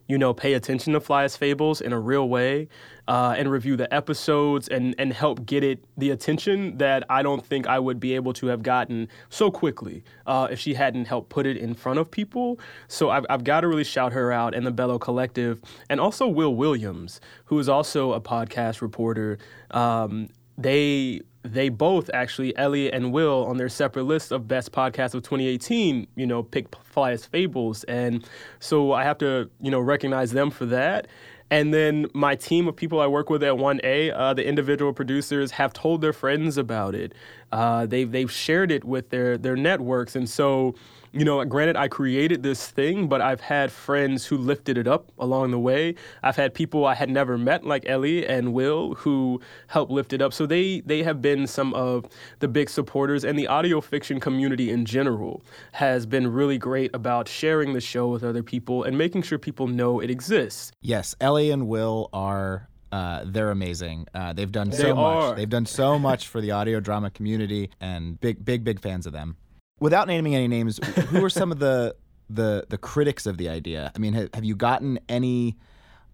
you 0.07 0.19
know, 0.19 0.35
pay 0.35 0.55
attention 0.55 0.93
to 0.93 1.01
Flyest 1.01 1.39
Fables 1.39 1.81
in 1.81 1.93
a 1.93 2.01
real 2.01 2.29
way 2.29 2.69
uh, 3.09 3.35
and 3.37 3.51
review 3.51 3.77
the 3.77 3.93
episodes 3.93 4.69
and, 4.69 4.95
and 4.99 5.13
help 5.13 5.47
get 5.47 5.65
it 5.65 5.85
the 5.97 6.11
attention 6.11 6.79
that 6.79 7.05
I 7.09 7.23
don't 7.23 7.45
think 7.45 7.67
I 7.67 7.79
would 7.79 8.01
be 8.01 8.15
able 8.15 8.33
to 8.35 8.47
have 8.49 8.63
gotten 8.63 9.09
so 9.29 9.51
quickly 9.51 10.05
uh, 10.27 10.49
if 10.51 10.59
she 10.59 10.75
hadn't 10.75 11.07
helped 11.07 11.31
put 11.31 11.47
it 11.47 11.57
in 11.57 11.75
front 11.75 11.99
of 11.99 12.11
people. 12.11 12.59
So 12.89 13.11
I've, 13.11 13.27
I've 13.31 13.45
got 13.45 13.63
to 13.63 13.69
really 13.69 13.85
shout 13.85 14.13
her 14.13 14.33
out 14.33 14.55
and 14.55 14.67
the 14.67 14.73
Bello 14.73 14.99
Collective 14.99 15.61
and 15.89 16.01
also 16.01 16.27
Wil 16.27 16.55
Williams, 16.55 17.21
who 17.47 17.59
is 17.59 17.69
also 17.69 18.13
a 18.13 18.21
podcast 18.21 18.81
reporter. 18.81 19.39
Um, 19.71 20.29
they 20.59 21.23
they 21.43 21.69
both 21.69 22.09
actually 22.15 22.57
Ellie 22.57 22.93
and 22.93 23.13
Will 23.13 23.45
on 23.47 23.57
their 23.57 23.69
separate 23.69 24.05
lists 24.05 24.31
of 24.31 24.47
best 24.47 24.73
podcasts 24.73 25.15
of 25.15 25.23
2018, 25.23 26.07
you 26.15 26.27
know, 26.27 26.43
picked 26.43 26.77
Flyest 26.95 27.29
Fables, 27.29 27.85
and 27.85 28.25
so 28.61 28.93
I 28.93 29.05
have 29.05 29.19
to 29.19 29.51
you 29.61 29.71
know 29.71 29.81
recognize 29.81 30.33
them 30.33 30.51
for 30.51 30.67
that. 30.67 31.09
And 31.51 31.75
then 31.75 32.07
my 32.15 32.35
team 32.35 32.67
of 32.67 32.77
people 32.77 32.99
I 32.99 33.07
work 33.07 33.29
with 33.29 33.43
at 33.43 33.53
1A, 33.53 34.15
uh, 34.17 34.33
the 34.33 34.47
individual 34.47 34.95
producers 34.95 35.51
have 35.51 35.75
told 35.75 36.01
their 36.01 36.15
friends 36.15 36.57
about 36.57 36.95
it. 36.95 37.13
Uh, 37.53 37.85
they've 37.85 38.11
they've 38.11 38.33
shared 38.33 38.71
it 38.71 38.85
with 38.85 39.11
their 39.11 39.37
their 39.37 39.57
networks, 39.57 40.17
and 40.17 40.29
so 40.29 40.75
you 41.13 41.25
know, 41.25 41.45
granted, 41.45 41.77
I 41.77 41.89
created 41.89 42.43
this 42.43 42.69
thing, 42.69 43.07
but 43.07 43.21
I've 43.21 43.41
had 43.41 43.71
friends 43.71 44.25
who 44.25 44.39
lifted 44.39 44.79
it 44.79 44.89
up 44.89 45.13
along 45.19 45.51
the 45.51 45.59
way. 45.59 45.95
I've 46.23 46.37
had 46.37 46.55
people 46.55 46.87
I 46.87 46.95
had 46.95 47.11
never 47.11 47.37
met, 47.37 47.65
like 47.65 47.87
Ellie 47.87 48.27
and 48.27 48.55
Will, 48.55 48.95
who 48.95 49.41
helped 49.67 49.93
lift 49.93 50.15
it 50.15 50.23
up. 50.23 50.33
So 50.33 50.47
they 50.47 50.81
they 50.81 51.03
have 51.03 51.21
been 51.21 51.47
some 51.47 51.75
of 51.75 52.07
the 52.39 52.49
big 52.49 52.71
supporters, 52.71 53.25
and 53.25 53.39
the 53.39 53.47
audio 53.47 53.81
fiction 53.81 54.21
community 54.21 54.71
in 54.71 54.87
general 54.87 55.43
has 55.73 56.07
been 56.07 56.33
really 56.33 56.59
great 56.59 56.91
about 56.95 57.29
sharing 57.29 57.75
the 57.75 57.81
show 57.81 58.09
with 58.09 58.25
other 58.25 58.43
people 58.43 58.83
and 58.85 58.97
making 58.97 59.23
sure 59.23 59.39
people 59.39 59.67
know 59.67 60.01
it 60.01 60.11
exists. 60.11 60.73
Yes, 60.81 61.15
Ellie 61.21 61.51
and 61.51 61.69
Will 61.69 62.09
are 62.15 62.69
uh, 62.91 63.25
they're 63.27 63.51
amazing. 63.51 64.07
Uh, 64.15 64.33
they've 64.33 64.53
done 64.53 64.73
so 64.73 64.95
much. 64.95 65.37
They've 65.37 65.49
done 65.49 65.67
so 65.67 65.99
much 65.99 66.29
for 66.29 66.41
the 66.41 66.53
audio 66.53 66.81
drama 66.81 67.11
community, 67.11 67.71
and 67.81 68.19
big, 68.21 68.45
big, 68.45 68.65
big 68.65 68.81
fans 68.81 69.07
of 69.07 69.13
them 69.13 69.37
without 69.83 70.07
naming 70.07 70.35
any 70.35 70.47
names, 70.47 70.79
who 71.09 71.23
are 71.25 71.31
some 71.31 71.53
of 71.53 71.59
the 71.59 71.95
the 72.31 72.65
the 72.71 72.79
critics 72.79 73.27
of 73.27 73.37
the 73.37 73.49
idea? 73.49 73.93
I 73.95 73.99
mean, 73.99 74.15
have, 74.15 74.31
have 74.33 74.45
you 74.45 74.57
gotten 74.57 74.99
any, 75.09 75.59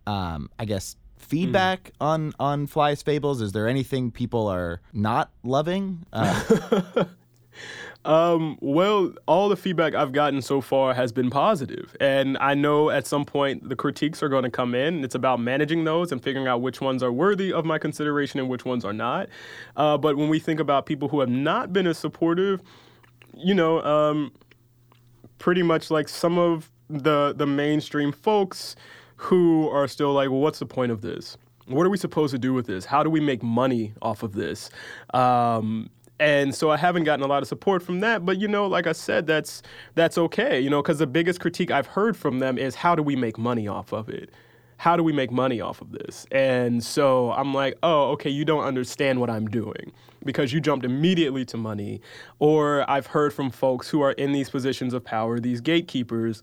um, 0.06 0.50
I 0.58 0.64
guess, 0.64 0.96
feedback 1.18 1.84
mm. 1.84 1.92
on 2.00 2.32
on 2.40 2.66
Flyest 2.66 3.04
Fables? 3.04 3.40
Is 3.40 3.52
there 3.52 3.68
anything 3.68 4.10
people 4.10 4.48
are 4.48 4.80
not 4.92 5.30
loving? 5.44 6.06
Uh, 6.14 7.04
um, 8.06 8.56
well, 8.62 9.12
all 9.26 9.50
the 9.50 9.56
feedback 9.56 9.94
I've 9.94 10.12
gotten 10.12 10.40
so 10.40 10.62
far 10.62 10.94
has 10.94 11.12
been 11.12 11.28
positive, 11.28 11.94
and 12.00 12.38
I 12.40 12.54
know 12.54 12.88
at 12.88 13.06
some 13.06 13.26
point 13.26 13.68
the 13.68 13.76
critiques 13.76 14.22
are 14.22 14.30
going 14.30 14.44
to 14.44 14.50
come 14.50 14.74
in. 14.74 15.04
It's 15.04 15.14
about 15.14 15.40
managing 15.40 15.84
those 15.84 16.10
and 16.10 16.22
figuring 16.22 16.48
out 16.48 16.62
which 16.62 16.80
ones 16.80 17.02
are 17.02 17.12
worthy 17.12 17.52
of 17.52 17.66
my 17.66 17.78
consideration 17.78 18.40
and 18.40 18.48
which 18.48 18.64
ones 18.64 18.84
are 18.84 18.94
not. 18.94 19.28
Uh, 19.76 19.98
but 19.98 20.16
when 20.16 20.30
we 20.30 20.38
think 20.38 20.58
about 20.58 20.86
people 20.86 21.08
who 21.08 21.20
have 21.20 21.28
not 21.28 21.72
been 21.74 21.86
as 21.86 21.98
supportive 21.98 22.62
you 23.38 23.54
know, 23.54 23.82
um, 23.82 24.32
pretty 25.38 25.62
much 25.62 25.90
like 25.90 26.08
some 26.08 26.38
of 26.38 26.70
the 26.88 27.34
the 27.36 27.46
mainstream 27.46 28.12
folks 28.12 28.76
who 29.16 29.68
are 29.68 29.88
still 29.88 30.12
like, 30.12 30.30
well, 30.30 30.40
what's 30.40 30.58
the 30.58 30.66
point 30.66 30.92
of 30.92 31.00
this? 31.00 31.36
What 31.66 31.84
are 31.84 31.90
we 31.90 31.98
supposed 31.98 32.32
to 32.32 32.38
do 32.38 32.54
with 32.54 32.66
this? 32.66 32.84
How 32.84 33.02
do 33.02 33.10
we 33.10 33.20
make 33.20 33.42
money 33.42 33.92
off 34.00 34.22
of 34.22 34.32
this? 34.32 34.70
Um, 35.12 35.90
and 36.20 36.54
so 36.54 36.70
I 36.70 36.76
haven't 36.76 37.04
gotten 37.04 37.24
a 37.24 37.28
lot 37.28 37.42
of 37.42 37.48
support 37.48 37.82
from 37.82 38.00
that. 38.00 38.24
But 38.24 38.38
you 38.38 38.48
know, 38.48 38.66
like 38.66 38.86
I 38.86 38.92
said, 38.92 39.26
that's 39.26 39.62
that's 39.94 40.18
okay. 40.18 40.60
You 40.60 40.70
know, 40.70 40.82
because 40.82 40.98
the 40.98 41.06
biggest 41.06 41.40
critique 41.40 41.70
I've 41.70 41.86
heard 41.86 42.16
from 42.16 42.38
them 42.38 42.58
is 42.58 42.74
how 42.74 42.94
do 42.94 43.02
we 43.02 43.16
make 43.16 43.38
money 43.38 43.68
off 43.68 43.92
of 43.92 44.08
it? 44.08 44.30
How 44.78 44.96
do 44.96 45.02
we 45.02 45.12
make 45.12 45.32
money 45.32 45.60
off 45.60 45.80
of 45.80 45.90
this? 45.90 46.24
And 46.30 46.82
so 46.84 47.32
I'm 47.32 47.52
like, 47.52 47.76
oh, 47.82 48.10
okay, 48.12 48.30
you 48.30 48.44
don't 48.44 48.64
understand 48.64 49.20
what 49.20 49.28
I'm 49.28 49.48
doing 49.48 49.92
because 50.24 50.52
you 50.52 50.60
jumped 50.60 50.84
immediately 50.84 51.44
to 51.46 51.56
money. 51.56 52.00
Or 52.38 52.88
I've 52.90 53.06
heard 53.06 53.32
from 53.32 53.50
folks 53.50 53.88
who 53.88 54.00
are 54.02 54.12
in 54.12 54.32
these 54.32 54.50
positions 54.50 54.94
of 54.94 55.04
power, 55.04 55.40
these 55.40 55.60
gatekeepers, 55.60 56.42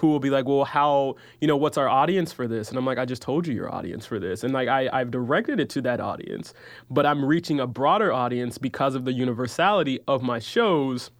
who 0.00 0.08
will 0.08 0.20
be 0.20 0.30
like, 0.30 0.46
well, 0.46 0.64
how, 0.64 1.16
you 1.42 1.46
know, 1.46 1.58
what's 1.58 1.76
our 1.76 1.88
audience 1.88 2.32
for 2.32 2.48
this? 2.48 2.70
And 2.70 2.78
I'm 2.78 2.86
like, 2.86 2.96
I 2.96 3.04
just 3.04 3.20
told 3.20 3.46
you 3.46 3.54
your 3.54 3.72
audience 3.72 4.06
for 4.06 4.18
this. 4.18 4.42
And 4.42 4.54
like, 4.54 4.66
I, 4.66 4.88
I've 4.92 5.10
directed 5.10 5.60
it 5.60 5.68
to 5.70 5.82
that 5.82 6.00
audience, 6.00 6.54
but 6.90 7.04
I'm 7.04 7.22
reaching 7.22 7.60
a 7.60 7.66
broader 7.66 8.10
audience 8.10 8.56
because 8.56 8.94
of 8.94 9.04
the 9.04 9.12
universality 9.12 10.00
of 10.08 10.22
my 10.22 10.38
shows 10.38 11.10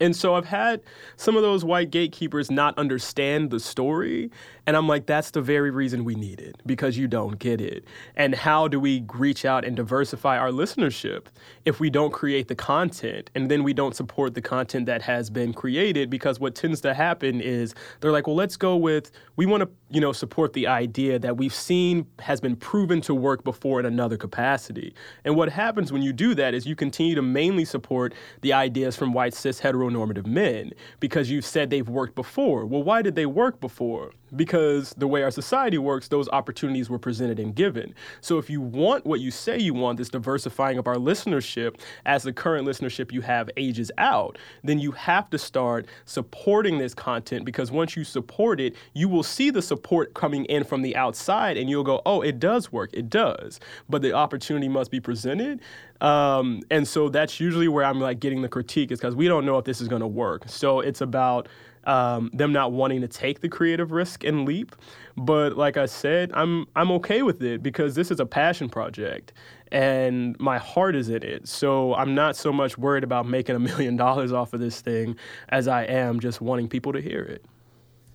and 0.00 0.16
so 0.16 0.34
I've 0.34 0.46
had 0.46 0.80
some 1.16 1.36
of 1.36 1.42
those 1.42 1.64
white 1.64 1.90
gatekeepers 1.90 2.50
not 2.50 2.76
understand 2.78 3.50
the 3.50 3.60
story. 3.60 4.30
And 4.66 4.76
I'm 4.76 4.86
like, 4.86 5.06
that's 5.06 5.32
the 5.32 5.42
very 5.42 5.70
reason 5.70 6.04
we 6.04 6.14
need 6.14 6.38
it, 6.38 6.60
because 6.64 6.96
you 6.96 7.08
don't 7.08 7.38
get 7.38 7.60
it. 7.60 7.84
And 8.14 8.34
how 8.34 8.68
do 8.68 8.78
we 8.78 9.04
reach 9.14 9.44
out 9.44 9.64
and 9.64 9.74
diversify 9.74 10.38
our 10.38 10.50
listenership 10.50 11.26
if 11.64 11.80
we 11.80 11.90
don't 11.90 12.12
create 12.12 12.46
the 12.46 12.54
content 12.54 13.30
and 13.34 13.50
then 13.50 13.64
we 13.64 13.72
don't 13.72 13.96
support 13.96 14.34
the 14.34 14.42
content 14.42 14.86
that 14.86 15.02
has 15.02 15.28
been 15.28 15.52
created? 15.52 16.08
Because 16.08 16.38
what 16.38 16.54
tends 16.54 16.80
to 16.82 16.94
happen 16.94 17.40
is 17.40 17.74
they're 18.00 18.12
like, 18.12 18.26
well, 18.26 18.36
let's 18.36 18.56
go 18.56 18.76
with, 18.76 19.10
we 19.34 19.44
want 19.44 19.62
to, 19.62 19.68
you 19.90 20.00
know, 20.00 20.12
support 20.12 20.52
the 20.52 20.66
idea 20.66 21.18
that 21.18 21.36
we've 21.36 21.54
seen 21.54 22.06
has 22.20 22.40
been 22.40 22.54
proven 22.54 23.00
to 23.02 23.14
work 23.14 23.42
before 23.42 23.80
in 23.80 23.86
another 23.86 24.16
capacity. 24.16 24.94
And 25.24 25.36
what 25.36 25.48
happens 25.50 25.92
when 25.92 26.02
you 26.02 26.12
do 26.12 26.34
that 26.36 26.54
is 26.54 26.64
you 26.64 26.76
continue 26.76 27.14
to 27.16 27.22
mainly 27.22 27.64
support 27.64 28.14
the 28.42 28.52
ideas 28.52 28.96
from 28.96 29.12
white 29.12 29.34
cis 29.34 29.60
heteronormative 29.60 30.26
men 30.26 30.72
because 31.00 31.30
you've 31.30 31.44
said 31.44 31.70
they've 31.70 31.88
worked 31.88 32.14
before. 32.14 32.66
Well, 32.66 32.84
why 32.84 33.02
did 33.02 33.16
they 33.16 33.26
work 33.26 33.60
before? 33.60 34.12
Because 34.36 34.94
the 34.96 35.06
way 35.06 35.22
our 35.22 35.30
society 35.30 35.78
works, 35.78 36.08
those 36.08 36.28
opportunities 36.28 36.88
were 36.88 36.98
presented 36.98 37.38
and 37.38 37.54
given. 37.54 37.94
So 38.20 38.38
if 38.38 38.48
you 38.48 38.60
want 38.60 39.04
what 39.04 39.20
you 39.20 39.30
say 39.30 39.58
you 39.58 39.74
want, 39.74 39.98
this 39.98 40.08
diversifying 40.08 40.78
of 40.78 40.86
our 40.86 40.96
listenership 40.96 41.80
as 42.06 42.22
the 42.22 42.32
current 42.32 42.66
listenership 42.66 43.12
you 43.12 43.20
have 43.22 43.50
ages 43.56 43.90
out, 43.98 44.38
then 44.62 44.78
you 44.78 44.92
have 44.92 45.30
to 45.30 45.38
start 45.38 45.86
supporting 46.04 46.78
this 46.78 46.94
content 46.94 47.44
because 47.44 47.70
once 47.70 47.96
you 47.96 48.04
support 48.04 48.60
it, 48.60 48.76
you 48.94 49.08
will 49.08 49.22
see 49.22 49.50
the 49.50 49.62
support 49.62 50.14
coming 50.14 50.44
in 50.46 50.64
from 50.64 50.82
the 50.82 50.94
outside 50.96 51.56
and 51.56 51.68
you'll 51.68 51.84
go, 51.84 52.00
oh, 52.06 52.20
it 52.20 52.38
does 52.38 52.72
work. 52.72 52.90
It 52.92 53.08
does. 53.10 53.60
But 53.88 54.02
the 54.02 54.12
opportunity 54.12 54.68
must 54.68 54.90
be 54.90 55.00
presented. 55.00 55.60
Um, 56.00 56.62
and 56.70 56.86
so 56.86 57.08
that's 57.08 57.40
usually 57.40 57.68
where 57.68 57.84
I'm 57.84 58.00
like 58.00 58.20
getting 58.20 58.42
the 58.42 58.48
critique 58.48 58.90
is 58.90 58.98
because 58.98 59.14
we 59.14 59.28
don't 59.28 59.44
know 59.44 59.58
if 59.58 59.64
this 59.64 59.80
is 59.80 59.88
going 59.88 60.00
to 60.00 60.06
work. 60.08 60.44
So 60.46 60.80
it's 60.80 61.00
about 61.00 61.48
um, 61.84 62.30
them 62.32 62.52
not 62.52 62.72
wanting 62.72 63.00
to 63.00 63.08
take 63.08 63.40
the 63.40 63.48
creative 63.48 63.92
risk 63.92 64.24
and 64.24 64.46
leap. 64.46 64.74
But 65.16 65.56
like 65.56 65.76
I 65.76 65.86
said, 65.86 66.30
I'm 66.34 66.66
I'm 66.76 66.90
okay 66.92 67.22
with 67.22 67.42
it 67.42 67.62
because 67.62 67.94
this 67.94 68.10
is 68.10 68.20
a 68.20 68.26
passion 68.26 68.68
project 68.68 69.32
and 69.72 70.38
my 70.40 70.58
heart 70.58 70.96
is 70.96 71.08
in 71.08 71.22
it. 71.22 71.46
So 71.46 71.94
I'm 71.94 72.14
not 72.14 72.36
so 72.36 72.52
much 72.52 72.76
worried 72.76 73.04
about 73.04 73.26
making 73.26 73.56
a 73.56 73.58
million 73.58 73.96
dollars 73.96 74.32
off 74.32 74.52
of 74.52 74.60
this 74.60 74.80
thing 74.80 75.16
as 75.48 75.68
I 75.68 75.84
am 75.84 76.20
just 76.20 76.40
wanting 76.40 76.68
people 76.68 76.92
to 76.92 77.00
hear 77.00 77.22
it. 77.22 77.44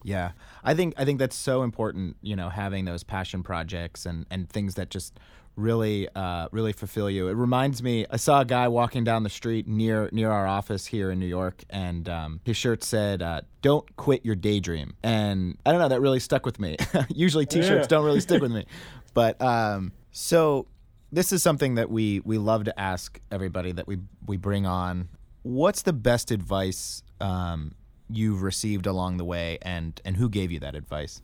Yeah. 0.04 0.32
I 0.64 0.76
think 0.76 0.94
I 0.98 1.06
think 1.06 1.20
that's 1.20 1.36
so 1.36 1.64
important, 1.64 2.18
you 2.22 2.36
know, 2.36 2.50
having 2.50 2.86
those 2.86 3.04
passion 3.04 3.44
projects 3.44 4.06
and 4.06 4.26
and 4.30 4.50
things 4.50 4.76
that 4.76 4.90
just 4.90 5.20
really 5.56 6.08
uh, 6.16 6.48
really 6.52 6.74
fulfill 6.74 7.10
you. 7.10 7.28
It 7.28 7.34
reminds 7.34 7.82
me. 7.82 8.06
I 8.10 8.18
saw 8.18 8.42
a 8.42 8.46
guy 8.46 8.68
walking 8.68 9.04
down 9.04 9.24
the 9.24 9.30
street 9.30 9.68
near 9.68 10.10
near 10.12 10.32
our 10.32 10.48
office 10.48 10.86
here 10.86 11.12
in 11.12 11.20
New 11.20 11.26
York, 11.26 11.64
and 11.70 12.08
um, 12.10 12.42
his 12.44 12.58
shirt 12.58 12.84
said, 12.84 13.22
uh, 13.22 13.42
"Don't 13.62 13.96
quit 13.96 14.26
your 14.26 14.36
daydream." 14.36 14.96
And 15.04 15.58
I 15.66 15.72
don't 15.72 15.80
know, 15.80 15.90
that 15.90 16.02
really 16.02 16.20
stuck 16.20 16.46
with 16.46 16.60
me. 16.60 16.78
Usually, 17.10 17.46
T-shirts 17.46 17.86
yeah. 17.86 17.88
don't 17.88 18.06
really 18.06 18.22
stick 18.22 18.42
with 18.42 18.52
me, 18.52 18.66
but 19.14 19.42
um, 19.42 19.92
so 20.12 20.68
this 21.12 21.32
is 21.32 21.42
something 21.42 21.76
that 21.76 21.90
we 21.90 22.20
we 22.22 22.38
love 22.38 22.66
to 22.66 22.80
ask 22.80 23.20
everybody 23.32 23.72
that 23.72 23.88
we 23.88 23.98
we 24.26 24.38
bring 24.38 24.66
on. 24.66 25.10
What's 25.44 25.84
the 25.84 25.94
best 25.94 26.32
advice 26.32 27.04
um, 27.22 27.74
you've 28.10 28.42
received 28.42 28.88
along 28.88 29.18
the 29.18 29.26
way, 29.26 29.58
and 29.62 30.00
and 30.06 30.18
who 30.18 30.30
gave 30.30 30.52
you 30.52 30.60
that 30.60 30.76
advice? 30.76 31.22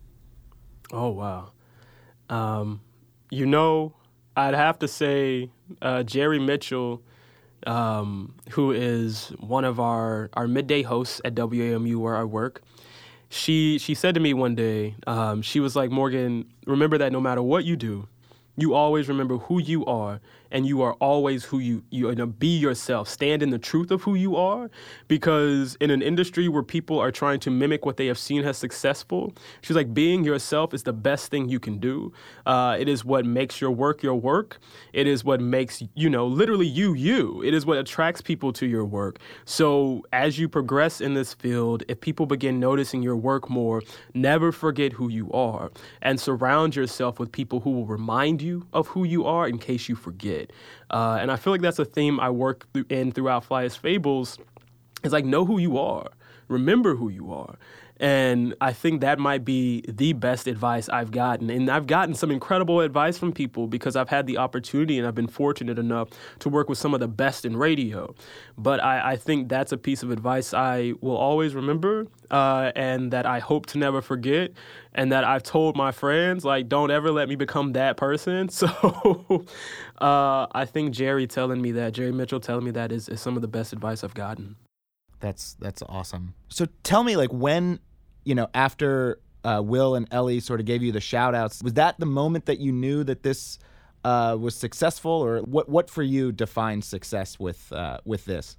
Oh 0.91 1.10
wow. 1.10 1.52
Um, 2.30 2.82
you 3.30 3.46
know, 3.46 3.94
I'd 4.36 4.54
have 4.54 4.80
to 4.80 4.88
say 4.88 5.50
uh, 5.82 6.04
Jerry 6.04 6.39
Mitchell, 6.39 7.02
um, 7.67 8.34
who 8.52 8.72
is 8.72 9.30
one 9.39 9.65
of 9.65 9.80
our, 9.80 10.30
our 10.34 10.48
midday 10.48 10.82
hosts 10.84 11.22
at 11.26 11.36
WAMU 11.36 11.98
where 11.98 12.15
I 12.15 12.24
work. 12.24 12.62
She 13.30 13.78
she 13.80 13.94
said 13.94 14.13
to 14.15 14.20
me 14.20 14.34
one 14.34 14.56
day, 14.56 14.96
um, 15.08 15.41
she 15.41 15.62
was 15.62 15.74
like, 15.76 15.89
Morgan, 15.89 16.46
remember 16.65 16.98
that 16.98 17.13
no 17.13 17.22
matter 17.22 17.41
what 17.41 17.63
you 17.63 17.78
do, 17.78 18.08
you 18.58 18.74
always 18.74 19.08
remember 19.08 19.38
who 19.38 19.62
you 19.62 19.86
are 19.86 20.20
and 20.51 20.65
you 20.65 20.81
are 20.81 20.93
always 20.95 21.45
who 21.45 21.59
you 21.59 21.83
you 21.89 22.13
know, 22.15 22.25
be 22.25 22.57
yourself. 22.57 23.07
Stand 23.07 23.41
in 23.43 23.49
the 23.49 23.59
truth 23.59 23.91
of 23.91 24.03
who 24.03 24.15
you 24.15 24.35
are 24.35 24.69
because 25.07 25.75
in 25.79 25.89
an 25.89 26.01
industry 26.01 26.47
where 26.47 26.63
people 26.63 26.99
are 26.99 27.11
trying 27.11 27.39
to 27.41 27.51
mimic 27.51 27.85
what 27.85 27.97
they 27.97 28.07
have 28.07 28.17
seen 28.17 28.43
as 28.43 28.57
successful 28.57 29.33
she's 29.61 29.75
like 29.75 29.93
being 29.93 30.23
yourself 30.23 30.73
is 30.73 30.83
the 30.83 30.93
best 30.93 31.29
thing 31.31 31.49
you 31.49 31.59
can 31.59 31.77
do. 31.79 32.11
Uh, 32.45 32.75
it 32.79 32.87
is 32.87 33.03
what 33.05 33.25
makes 33.25 33.61
your 33.61 33.71
work 33.71 34.03
your 34.03 34.15
work. 34.15 34.59
It 34.93 35.07
is 35.07 35.23
what 35.23 35.41
makes 35.41 35.83
you 35.95 36.09
know 36.09 36.27
literally 36.27 36.67
you 36.67 36.93
you. 36.93 37.41
It 37.43 37.53
is 37.53 37.65
what 37.65 37.77
attracts 37.77 38.21
people 38.21 38.53
to 38.53 38.65
your 38.65 38.85
work. 38.85 39.19
So 39.45 40.03
as 40.13 40.39
you 40.39 40.47
progress 40.47 41.01
in 41.01 41.13
this 41.13 41.33
field 41.33 41.83
if 41.87 41.99
people 41.99 42.25
begin 42.25 42.59
noticing 42.59 43.01
your 43.01 43.15
work 43.15 43.49
more 43.49 43.81
never 44.13 44.51
forget 44.51 44.93
who 44.93 45.09
you 45.09 45.31
are 45.31 45.71
and 46.01 46.19
surround 46.19 46.75
yourself 46.75 47.19
with 47.19 47.31
people 47.31 47.59
who 47.61 47.71
will 47.71 47.85
remind 47.85 48.41
you 48.41 48.65
of 48.73 48.87
who 48.87 49.03
you 49.03 49.25
are 49.25 49.47
in 49.47 49.57
case 49.57 49.89
you 49.89 49.95
forget 49.95 50.40
did. 50.41 50.54
Uh, 50.89 51.17
and 51.19 51.32
I 51.32 51.36
feel 51.36 51.54
like 51.54 51.62
that's 51.62 51.80
a 51.80 51.86
theme 51.86 52.19
I 52.19 52.30
work 52.30 52.67
in 52.89 53.12
throughout 53.12 53.47
Flyest 53.47 53.77
Fables. 53.77 54.38
It's 55.04 55.13
like 55.13 55.25
know 55.25 55.45
who 55.45 55.58
you 55.60 55.77
are, 55.77 56.10
remember 56.47 56.95
who 56.95 57.10
you 57.10 57.34
are. 57.34 57.56
And 58.01 58.55
I 58.59 58.73
think 58.73 59.01
that 59.01 59.19
might 59.19 59.45
be 59.45 59.83
the 59.87 60.13
best 60.13 60.47
advice 60.47 60.89
I've 60.89 61.11
gotten. 61.11 61.51
And 61.51 61.69
I've 61.69 61.85
gotten 61.85 62.15
some 62.15 62.31
incredible 62.31 62.81
advice 62.81 63.15
from 63.19 63.31
people 63.31 63.67
because 63.67 63.95
I've 63.95 64.09
had 64.09 64.25
the 64.25 64.39
opportunity 64.39 64.97
and 64.97 65.07
I've 65.07 65.13
been 65.13 65.27
fortunate 65.27 65.77
enough 65.77 66.09
to 66.39 66.49
work 66.49 66.67
with 66.67 66.79
some 66.79 66.95
of 66.95 66.99
the 66.99 67.07
best 67.07 67.45
in 67.45 67.55
radio. 67.55 68.15
But 68.57 68.83
I, 68.83 69.11
I 69.11 69.15
think 69.17 69.49
that's 69.49 69.71
a 69.71 69.77
piece 69.77 70.01
of 70.01 70.09
advice 70.09 70.51
I 70.51 70.93
will 70.99 71.15
always 71.15 71.53
remember 71.53 72.07
uh, 72.31 72.71
and 72.75 73.13
that 73.13 73.27
I 73.27 73.37
hope 73.37 73.67
to 73.67 73.77
never 73.77 74.01
forget. 74.01 74.51
And 74.95 75.11
that 75.11 75.23
I've 75.23 75.43
told 75.43 75.77
my 75.77 75.91
friends, 75.91 76.43
like, 76.43 76.67
don't 76.67 76.89
ever 76.89 77.11
let 77.11 77.29
me 77.29 77.35
become 77.35 77.73
that 77.73 77.97
person. 77.97 78.49
So 78.61 79.45
uh, 79.99 80.47
I 80.51 80.65
think 80.65 80.91
Jerry 80.91 81.27
telling 81.27 81.61
me 81.61 81.71
that, 81.73 81.93
Jerry 81.93 82.11
Mitchell 82.11 82.39
telling 82.39 82.65
me 82.65 82.71
that 82.71 82.91
is, 82.91 83.09
is 83.09 83.21
some 83.21 83.35
of 83.35 83.43
the 83.43 83.47
best 83.47 83.73
advice 83.73 84.03
I've 84.03 84.15
gotten. 84.15 84.55
That's 85.19 85.53
that's 85.59 85.83
awesome. 85.83 86.33
So 86.49 86.67
tell 86.83 87.03
me, 87.03 87.15
like, 87.15 87.31
when 87.31 87.79
you 88.23 88.36
know, 88.36 88.47
after 88.53 89.19
uh, 89.43 89.62
Will 89.63 89.95
and 89.95 90.07
Ellie 90.12 90.39
sort 90.39 90.60
of 90.60 90.65
gave 90.65 90.84
you 90.84 90.91
the 90.91 91.01
shout 91.01 91.36
outs, 91.36 91.63
was 91.63 91.73
that 91.73 91.99
the 91.99 92.05
moment 92.05 92.45
that 92.45 92.60
you 92.60 92.71
knew 92.71 93.03
that 93.03 93.23
this 93.23 93.60
uh, 94.03 94.38
was 94.39 94.55
successful, 94.55 95.12
or 95.12 95.39
what? 95.41 95.69
What 95.69 95.89
for 95.89 96.03
you 96.03 96.31
defines 96.31 96.86
success 96.88 97.39
with 97.39 97.71
uh, 97.71 97.99
with 98.05 98.25
this? 98.25 98.57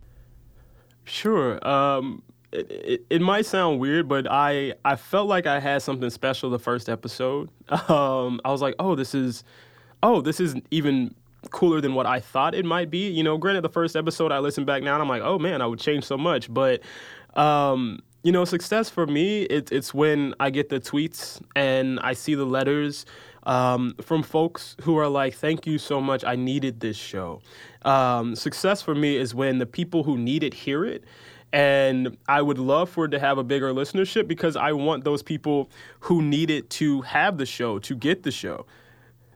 Sure. 1.04 1.66
Um, 1.66 2.22
it, 2.52 2.70
it, 2.70 3.06
it, 3.10 3.20
might 3.22 3.46
sound 3.46 3.80
weird, 3.80 4.08
but 4.08 4.30
I 4.30 4.74
I 4.84 4.96
felt 4.96 5.26
like 5.26 5.46
I 5.46 5.58
had 5.58 5.82
something 5.82 6.10
special 6.10 6.50
the 6.50 6.58
first 6.58 6.88
episode. 6.88 7.48
Um, 7.88 8.40
I 8.44 8.50
was 8.50 8.62
like, 8.62 8.74
oh, 8.78 8.94
this 8.94 9.14
is, 9.14 9.44
oh, 10.02 10.20
this 10.20 10.38
is 10.38 10.54
even 10.70 11.14
cooler 11.50 11.80
than 11.80 11.94
what 11.94 12.06
I 12.06 12.20
thought 12.20 12.54
it 12.54 12.64
might 12.64 12.90
be. 12.90 13.08
You 13.08 13.22
know, 13.22 13.36
granted, 13.38 13.62
the 13.62 13.70
first 13.70 13.96
episode 13.96 14.30
I 14.30 14.38
listen 14.38 14.64
back 14.64 14.82
now 14.82 14.94
and 14.94 15.02
I'm 15.02 15.08
like, 15.08 15.22
oh 15.22 15.38
man, 15.38 15.60
I 15.60 15.66
would 15.66 15.78
change 15.78 16.04
so 16.04 16.16
much, 16.16 16.52
but 16.52 16.82
um, 17.34 18.00
you 18.22 18.30
know, 18.30 18.44
success 18.44 18.88
for 18.88 19.06
me, 19.06 19.42
it, 19.42 19.72
it's 19.72 19.92
when 19.92 20.34
I 20.38 20.50
get 20.50 20.68
the 20.68 20.80
tweets 20.80 21.40
and 21.56 21.98
I 22.00 22.12
see 22.12 22.34
the 22.34 22.44
letters 22.44 23.04
um, 23.44 23.94
from 24.00 24.22
folks 24.22 24.76
who 24.82 24.96
are 24.96 25.08
like, 25.08 25.34
thank 25.34 25.66
you 25.66 25.78
so 25.78 26.00
much. 26.00 26.24
I 26.24 26.36
needed 26.36 26.80
this 26.80 26.96
show. 26.96 27.40
Um, 27.84 28.36
success 28.36 28.80
for 28.80 28.94
me 28.94 29.16
is 29.16 29.34
when 29.34 29.58
the 29.58 29.66
people 29.66 30.04
who 30.04 30.16
need 30.16 30.44
it 30.44 30.54
hear 30.54 30.84
it. 30.84 31.04
And 31.52 32.16
I 32.28 32.40
would 32.40 32.58
love 32.58 32.88
for 32.88 33.06
it 33.06 33.10
to 33.10 33.18
have 33.18 33.36
a 33.38 33.44
bigger 33.44 33.74
listenership 33.74 34.26
because 34.26 34.56
I 34.56 34.72
want 34.72 35.04
those 35.04 35.22
people 35.22 35.68
who 36.00 36.22
need 36.22 36.48
it 36.48 36.70
to 36.70 37.02
have 37.02 37.36
the 37.36 37.44
show, 37.44 37.78
to 37.80 37.94
get 37.94 38.22
the 38.22 38.30
show. 38.30 38.64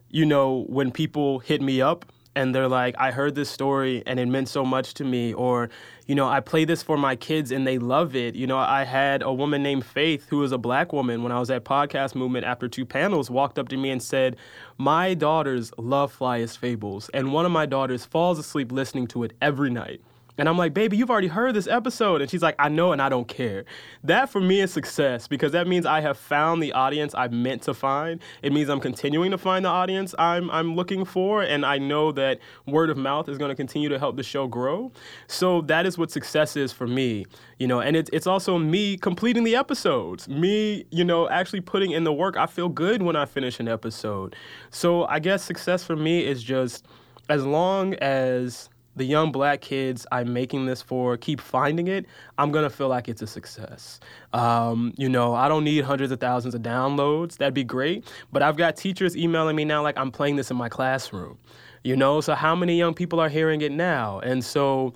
You 0.09 0.25
know, 0.25 0.65
when 0.69 0.93
people 0.93 1.41
hit 1.41 1.61
me 1.61 1.83
up 1.83 2.07
and 2.37 2.55
they're 2.55 2.69
like, 2.69 2.95
I 2.99 3.11
heard 3.11 3.35
this 3.35 3.51
story 3.51 4.03
and 4.07 4.21
it 4.21 4.27
meant 4.27 4.49
so 4.49 4.65
much 4.65 4.95
to 4.95 5.05
me, 5.05 5.33
or, 5.33 5.71
you 6.07 6.15
know, 6.15 6.29
I 6.29 6.41
play 6.41 6.67
this 6.67 6.83
for 6.83 6.97
my 6.99 7.17
kids 7.17 7.51
and 7.51 7.67
they 7.67 7.79
love 7.79 8.15
it. 8.15 8.37
You 8.37 8.47
know, 8.47 8.59
I 8.59 8.85
had 8.85 9.23
a 9.23 9.33
woman 9.33 9.63
named 9.63 9.85
Faith, 9.87 10.27
who 10.29 10.39
was 10.39 10.53
a 10.53 10.59
black 10.59 10.93
woman, 10.93 11.23
when 11.23 11.33
I 11.33 11.41
was 11.41 11.51
at 11.51 11.65
Podcast 11.65 12.15
Movement 12.15 12.45
after 12.45 12.69
two 12.69 12.85
panels, 12.85 13.31
walked 13.31 13.59
up 13.59 13.69
to 13.71 13.77
me 13.77 13.91
and 13.91 14.03
said, 14.03 14.37
My 14.77 15.15
daughters 15.15 15.73
love 15.79 16.17
Flyest 16.17 16.59
Fables, 16.59 17.09
and 17.15 17.33
one 17.33 17.47
of 17.47 17.53
my 17.53 17.65
daughters 17.65 18.05
falls 18.05 18.39
asleep 18.39 18.71
listening 18.71 19.07
to 19.09 19.25
it 19.25 19.33
every 19.41 19.71
night 19.71 20.03
And 20.39 20.49
I'm 20.49 20.59
like, 20.59 20.75
baby, 20.75 20.97
you've 20.97 21.11
already 21.11 21.29
heard 21.29 21.55
this 21.55 21.67
episode. 21.67 22.21
And 22.21 22.31
she's 22.31 22.43
like, 22.43 22.55
I 22.59 22.69
know 22.69 22.93
and 22.93 23.01
I 23.01 23.09
don't 23.09 23.29
care. 23.29 23.65
That 24.05 24.29
for 24.29 24.41
me 24.41 24.61
is 24.61 24.73
success 24.73 25.27
because 25.27 25.53
that 25.53 25.67
means 25.67 25.87
I 25.87 26.01
have 26.01 26.19
found 26.19 26.63
the 26.63 26.73
audience 26.73 27.15
I 27.15 27.29
meant 27.29 27.63
to 27.63 27.75
find. 27.75 28.21
It 28.43 28.53
means 28.53 28.69
I'm 28.69 28.81
continuing 28.81 29.31
to 29.31 29.39
find 29.39 29.65
the 29.65 29.71
audience 29.71 30.15
I'm, 30.19 30.51
I'm 30.51 30.75
looking 30.75 31.05
for. 31.05 31.43
And 31.43 31.65
I 31.65 31.79
know 31.79 32.13
that 32.13 32.39
word 32.67 32.91
of 32.91 32.97
mouth 32.97 33.29
is 33.29 33.39
going 33.39 33.49
to 33.49 33.55
continue 33.55 33.89
to 33.89 33.99
help 33.99 34.17
the 34.17 34.23
show 34.23 34.47
grow. 34.47 34.93
So 35.27 35.63
that 35.63 35.87
is 35.87 35.97
what 35.97 36.11
success 36.11 36.57
is 36.57 36.73
for 36.73 36.87
me, 36.87 37.27
you 37.59 37.67
know, 37.67 37.81
and 37.81 37.97
it's, 37.97 38.11
it's 38.13 38.27
also 38.27 38.59
me 38.59 38.97
completing 38.97 39.45
the 39.45 39.57
episodes, 39.57 40.29
me, 40.29 40.85
you 40.91 41.05
know, 41.05 41.29
actually 41.29 41.61
putting 41.61 41.93
in 41.93 42.05
the 42.05 42.13
work. 42.13 42.37
I 42.37 42.47
feel 42.47 42.69
good 42.69 43.03
when 43.03 43.17
I 43.17 43.25
finish 43.25 43.59
an 43.61 43.69
episode. 43.69 44.37
So 44.71 45.07
I 45.07 45.19
guess 45.19 45.43
success 45.43 45.83
for 45.85 45.97
me 45.97 46.27
is 46.27 46.43
just 46.43 46.87
as 47.29 47.45
long 47.45 47.95
as 47.95 48.69
the 48.97 49.05
young 49.05 49.31
black 49.31 49.61
kids 49.61 50.07
I'm 50.11 50.33
making 50.33 50.67
this 50.67 50.83
for 50.83 51.17
keep 51.17 51.41
finding 51.41 51.87
it, 51.87 52.07
I'm 52.39 52.51
gonna 52.51 52.71
feel 52.71 52.89
like 52.89 53.09
it's 53.09 53.23
a 53.23 53.27
success. 53.27 54.01
Um, 54.33 54.93
you 54.97 55.09
know, 55.09 55.35
I 55.35 55.49
don't 55.49 55.65
need 55.65 55.85
hundreds 55.85 56.11
of 56.13 56.21
thousands 56.21 56.55
of 56.55 56.63
downloads. 56.63 57.37
That'd 57.37 57.55
be 57.55 57.65
great. 57.65 58.11
But 58.33 58.43
I've 58.43 58.57
got 58.57 58.77
teachers 58.77 59.17
emailing 59.17 59.57
me 59.57 59.65
now 59.65 59.83
like 59.83 59.97
I'm 59.99 60.11
playing 60.11 60.37
this 60.37 60.51
in 60.51 60.57
my 60.57 60.69
classroom. 60.69 61.39
You 61.85 61.95
know, 61.97 62.21
so 62.21 62.35
how 62.35 62.57
many 62.57 62.77
young 62.77 62.95
people 62.95 63.21
are 63.21 63.29
hearing 63.29 63.61
it 63.61 63.71
now? 63.71 64.19
And 64.21 64.45
so 64.45 64.95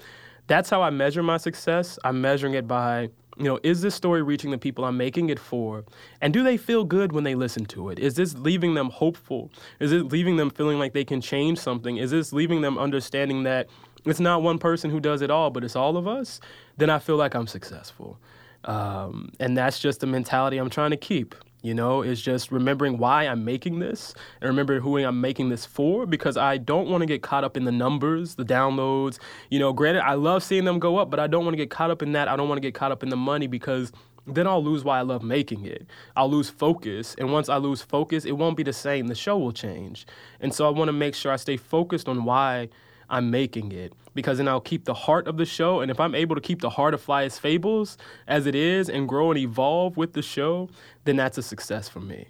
that's 0.49 0.69
how 0.69 0.83
I 0.83 0.91
measure 0.91 1.23
my 1.23 1.37
success. 1.37 1.99
I'm 2.03 2.21
measuring 2.21 2.55
it 2.55 2.67
by 2.67 3.11
you 3.41 3.45
know, 3.45 3.59
is 3.63 3.81
this 3.81 3.95
story 3.95 4.23
reaching 4.23 4.51
the 4.51 4.59
people 4.59 4.85
I'm 4.85 4.99
making 4.99 5.31
it 5.31 5.39
for? 5.39 5.85
And 6.21 6.33
do 6.33 6.43
they 6.43 6.59
feel 6.59 6.85
good 6.85 7.13
when 7.13 7.25
they 7.25 7.35
listen 7.35 7.65
to 7.67 7.89
it? 7.89 7.99
Is 7.99 8.15
this 8.15 8.35
leaving 8.35 8.75
them 8.75 8.91
hopeful? 8.91 9.51
Is 9.79 9.93
it 9.93 10.13
leaving 10.13 10.37
them 10.37 10.51
feeling 10.51 10.79
like 10.79 10.93
they 10.93 11.05
can 11.05 11.23
change 11.23 11.59
something? 11.59 11.97
Is 11.97 12.11
this 12.11 12.35
leaving 12.35 12.61
them 12.61 12.77
understanding 12.77 13.45
that 13.45 13.69
it's 14.05 14.21
not 14.21 14.43
one 14.43 14.59
person 14.59 14.91
who 14.91 15.01
does 15.01 15.23
it 15.23 15.31
all, 15.31 15.51
but 15.51 15.65
it's 15.65 15.77
all 15.77 15.97
of 15.97 16.07
us, 16.07 16.41
then 16.77 16.91
I 16.91 16.99
feel 16.99 17.17
like 17.17 17.35
I'm 17.35 17.47
successful. 17.47 18.19
Um, 18.65 19.33
and 19.41 19.57
that's 19.57 19.79
just 19.79 20.01
the 20.01 20.07
mentality 20.07 20.59
I'm 20.59 20.71
trying 20.71 20.91
to 20.91 20.97
keep. 20.97 21.35
You 21.63 21.75
know, 21.75 22.01
it's 22.01 22.23
just 22.23 22.51
remembering 22.51 22.97
why 22.97 23.25
I'm 23.25 23.45
making 23.45 23.81
this 23.81 24.15
and 24.41 24.49
remember 24.49 24.81
who 24.81 24.97
I'm 24.97 25.21
making 25.21 25.51
this 25.51 25.67
for 25.67 26.07
because 26.07 26.39
I 26.39 26.57
don't 26.57 26.89
want 26.89 27.03
to 27.03 27.07
get 27.07 27.23
caught 27.23 27.45
up 27.45 27.55
in 27.55 27.65
the 27.65 27.73
numbers, 27.73 28.37
the 28.37 28.47
downloads. 28.47 29.19
You 29.51 29.59
know, 29.59 29.73
granted, 29.75 30.03
I 30.03 30.15
love 30.15 30.43
seeing 30.43 30.65
them 30.65 30.79
go 30.79 30.97
up, 30.97 31.11
but 31.11 31.21
I 31.21 31.27
don't 31.27 31.45
want 31.45 31.53
to 31.53 31.59
get 31.59 31.69
caught 31.69 31.91
up 31.91 32.01
in 32.03 32.13
that. 32.13 32.29
I 32.29 32.37
don't 32.37 32.49
want 32.49 32.57
to 32.57 32.67
get 32.67 32.75
caught 32.75 32.93
up 32.93 33.03
in 33.03 33.11
the 33.11 33.17
money 33.17 33.47
because 33.47 33.93
then 34.27 34.47
I'll 34.47 34.65
lose 34.65 34.85
why 34.85 34.99
I 34.99 35.03
love 35.03 35.23
making 35.23 35.67
it. 35.67 35.87
I'll 36.17 36.31
lose 36.31 36.49
focus. 36.49 37.15
And 37.19 37.31
once 37.31 37.51
I 37.51 37.59
lose 37.59 37.83
focus, 37.83 38.25
it 38.25 38.33
won't 38.33 38.57
be 38.57 38.63
the 38.63 38.73
same. 38.73 39.09
The 39.09 39.15
show 39.15 39.37
will 39.37 39.53
change. 39.53 40.07
And 40.41 40.55
so 40.55 40.67
I 40.67 40.71
want 40.71 40.89
to 40.89 40.95
make 40.95 41.15
sure 41.15 41.31
I 41.31 41.37
stay 41.37 41.59
focused 41.59 42.09
on 42.09 42.25
why 42.25 42.71
I'm 43.11 43.31
making 43.31 43.73
it 43.73 43.93
because 44.15 44.39
then 44.39 44.49
I'll 44.49 44.61
keep 44.61 44.85
the 44.85 44.95
heart 44.95 45.27
of 45.27 45.37
the 45.37 45.45
show. 45.45 45.81
And 45.81 45.91
if 45.91 46.01
I'm 46.01 46.15
able 46.15 46.35
to 46.37 46.41
keep 46.41 46.61
the 46.61 46.71
heart 46.71 46.95
of 46.95 47.05
Flyest 47.05 47.41
Fables 47.41 47.99
as 48.27 48.47
it 48.47 48.55
is 48.55 48.89
and 48.89 49.09
grow 49.09 49.31
and 49.31 49.39
evolve 49.39 49.97
with 49.97 50.13
the 50.13 50.23
show, 50.23 50.69
then 51.05 51.17
that's 51.17 51.37
a 51.37 51.43
success 51.43 51.89
for 51.89 52.01
me. 52.01 52.29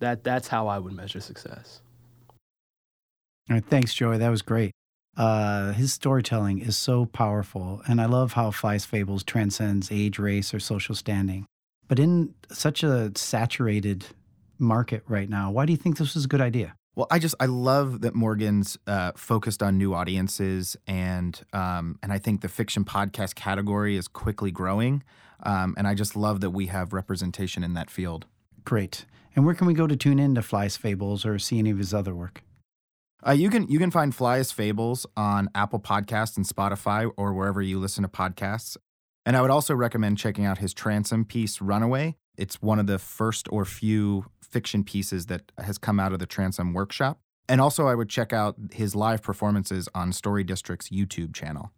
That 0.00 0.24
that's 0.24 0.48
how 0.48 0.66
I 0.68 0.78
would 0.78 0.92
measure 0.92 1.20
success. 1.20 1.80
All 3.48 3.54
right, 3.54 3.64
thanks, 3.64 3.94
Joey. 3.94 4.18
That 4.18 4.28
was 4.28 4.42
great. 4.42 4.72
Uh, 5.16 5.72
his 5.72 5.94
storytelling 5.94 6.58
is 6.58 6.76
so 6.76 7.06
powerful, 7.06 7.80
and 7.88 8.00
I 8.00 8.06
love 8.06 8.34
how 8.34 8.50
Flyest 8.50 8.86
Fables 8.86 9.24
transcends 9.24 9.90
age, 9.90 10.18
race, 10.18 10.52
or 10.52 10.60
social 10.60 10.94
standing. 10.94 11.46
But 11.88 11.98
in 11.98 12.34
such 12.50 12.82
a 12.82 13.12
saturated 13.14 14.06
market 14.58 15.04
right 15.06 15.30
now, 15.30 15.50
why 15.50 15.64
do 15.64 15.72
you 15.72 15.76
think 15.78 15.96
this 15.96 16.14
was 16.14 16.24
a 16.24 16.28
good 16.28 16.40
idea? 16.40 16.74
Well, 16.96 17.06
I 17.10 17.18
just 17.18 17.34
I 17.38 17.44
love 17.44 18.00
that 18.00 18.14
Morgan's 18.14 18.78
uh, 18.86 19.12
focused 19.16 19.62
on 19.62 19.76
new 19.76 19.92
audiences, 19.92 20.78
and 20.86 21.38
um, 21.52 21.98
and 22.02 22.10
I 22.10 22.18
think 22.18 22.40
the 22.40 22.48
fiction 22.48 22.86
podcast 22.86 23.34
category 23.34 23.96
is 23.96 24.08
quickly 24.08 24.50
growing, 24.50 25.04
um, 25.42 25.74
and 25.76 25.86
I 25.86 25.94
just 25.94 26.16
love 26.16 26.40
that 26.40 26.50
we 26.50 26.66
have 26.66 26.94
representation 26.94 27.62
in 27.62 27.74
that 27.74 27.90
field. 27.90 28.24
Great. 28.64 29.04
And 29.36 29.44
where 29.44 29.54
can 29.54 29.66
we 29.66 29.74
go 29.74 29.86
to 29.86 29.94
tune 29.94 30.18
in 30.18 30.34
to 30.36 30.40
Flyest 30.40 30.78
Fables 30.78 31.26
or 31.26 31.38
see 31.38 31.58
any 31.58 31.70
of 31.70 31.76
his 31.76 31.92
other 31.92 32.14
work? 32.14 32.42
Uh, 33.26 33.32
you 33.32 33.50
can 33.50 33.68
you 33.68 33.78
can 33.78 33.90
find 33.90 34.16
Flyest 34.16 34.54
Fables 34.54 35.04
on 35.18 35.50
Apple 35.54 35.80
Podcasts 35.80 36.38
and 36.38 36.46
Spotify 36.46 37.10
or 37.18 37.34
wherever 37.34 37.60
you 37.60 37.78
listen 37.78 38.04
to 38.04 38.08
podcasts. 38.08 38.78
And 39.26 39.36
I 39.36 39.42
would 39.42 39.50
also 39.50 39.74
recommend 39.74 40.16
checking 40.16 40.46
out 40.46 40.58
his 40.58 40.72
transom 40.72 41.26
piece 41.26 41.60
Runaway. 41.60 42.16
It's 42.36 42.62
one 42.62 42.78
of 42.78 42.86
the 42.86 42.98
first 42.98 43.48
or 43.50 43.64
few 43.64 44.26
fiction 44.40 44.84
pieces 44.84 45.26
that 45.26 45.52
has 45.58 45.78
come 45.78 45.98
out 46.00 46.12
of 46.12 46.18
the 46.18 46.26
Transom 46.26 46.72
workshop. 46.72 47.18
And 47.48 47.60
also, 47.60 47.86
I 47.86 47.94
would 47.94 48.08
check 48.08 48.32
out 48.32 48.56
his 48.72 48.94
live 48.94 49.22
performances 49.22 49.88
on 49.94 50.12
Story 50.12 50.42
District's 50.42 50.88
YouTube 50.88 51.34
channel. 51.34 51.70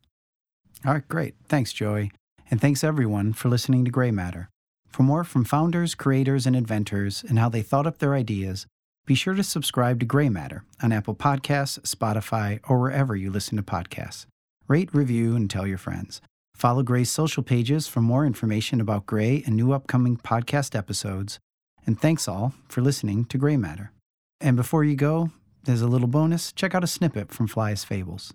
All 0.86 0.94
right, 0.94 1.08
great. 1.08 1.34
Thanks, 1.46 1.72
Joey. 1.72 2.10
And 2.50 2.60
thanks 2.60 2.82
everyone 2.82 3.32
for 3.34 3.48
listening 3.48 3.84
to 3.84 3.90
Grey 3.90 4.10
Matter. 4.10 4.48
For 4.88 5.02
more 5.02 5.24
from 5.24 5.44
founders, 5.44 5.94
creators, 5.94 6.46
and 6.46 6.56
inventors 6.56 7.22
and 7.28 7.38
how 7.38 7.48
they 7.48 7.62
thought 7.62 7.86
up 7.86 7.98
their 7.98 8.14
ideas, 8.14 8.66
be 9.04 9.14
sure 9.14 9.34
to 9.34 9.42
subscribe 9.42 10.00
to 10.00 10.06
Grey 10.06 10.28
Matter 10.28 10.64
on 10.82 10.92
Apple 10.92 11.14
Podcasts, 11.14 11.80
Spotify, 11.80 12.60
or 12.68 12.78
wherever 12.78 13.14
you 13.14 13.30
listen 13.30 13.56
to 13.56 13.62
podcasts. 13.62 14.26
Rate, 14.66 14.92
review, 14.94 15.36
and 15.36 15.48
tell 15.50 15.66
your 15.66 15.78
friends. 15.78 16.20
Follow 16.58 16.82
Grey's 16.82 17.08
social 17.08 17.44
pages 17.44 17.86
for 17.86 18.00
more 18.00 18.26
information 18.26 18.80
about 18.80 19.06
Grey 19.06 19.44
and 19.46 19.54
new 19.54 19.70
upcoming 19.70 20.16
podcast 20.16 20.74
episodes. 20.74 21.38
And 21.86 22.00
thanks 22.00 22.26
all 22.26 22.52
for 22.68 22.80
listening 22.80 23.26
to 23.26 23.38
Grey 23.38 23.56
Matter. 23.56 23.92
And 24.40 24.56
before 24.56 24.82
you 24.82 24.96
go, 24.96 25.30
there's 25.62 25.82
a 25.82 25.86
little 25.86 26.08
bonus. 26.08 26.50
Check 26.50 26.74
out 26.74 26.82
a 26.82 26.88
snippet 26.88 27.30
from 27.30 27.46
Flyest 27.46 27.86
Fables. 27.86 28.34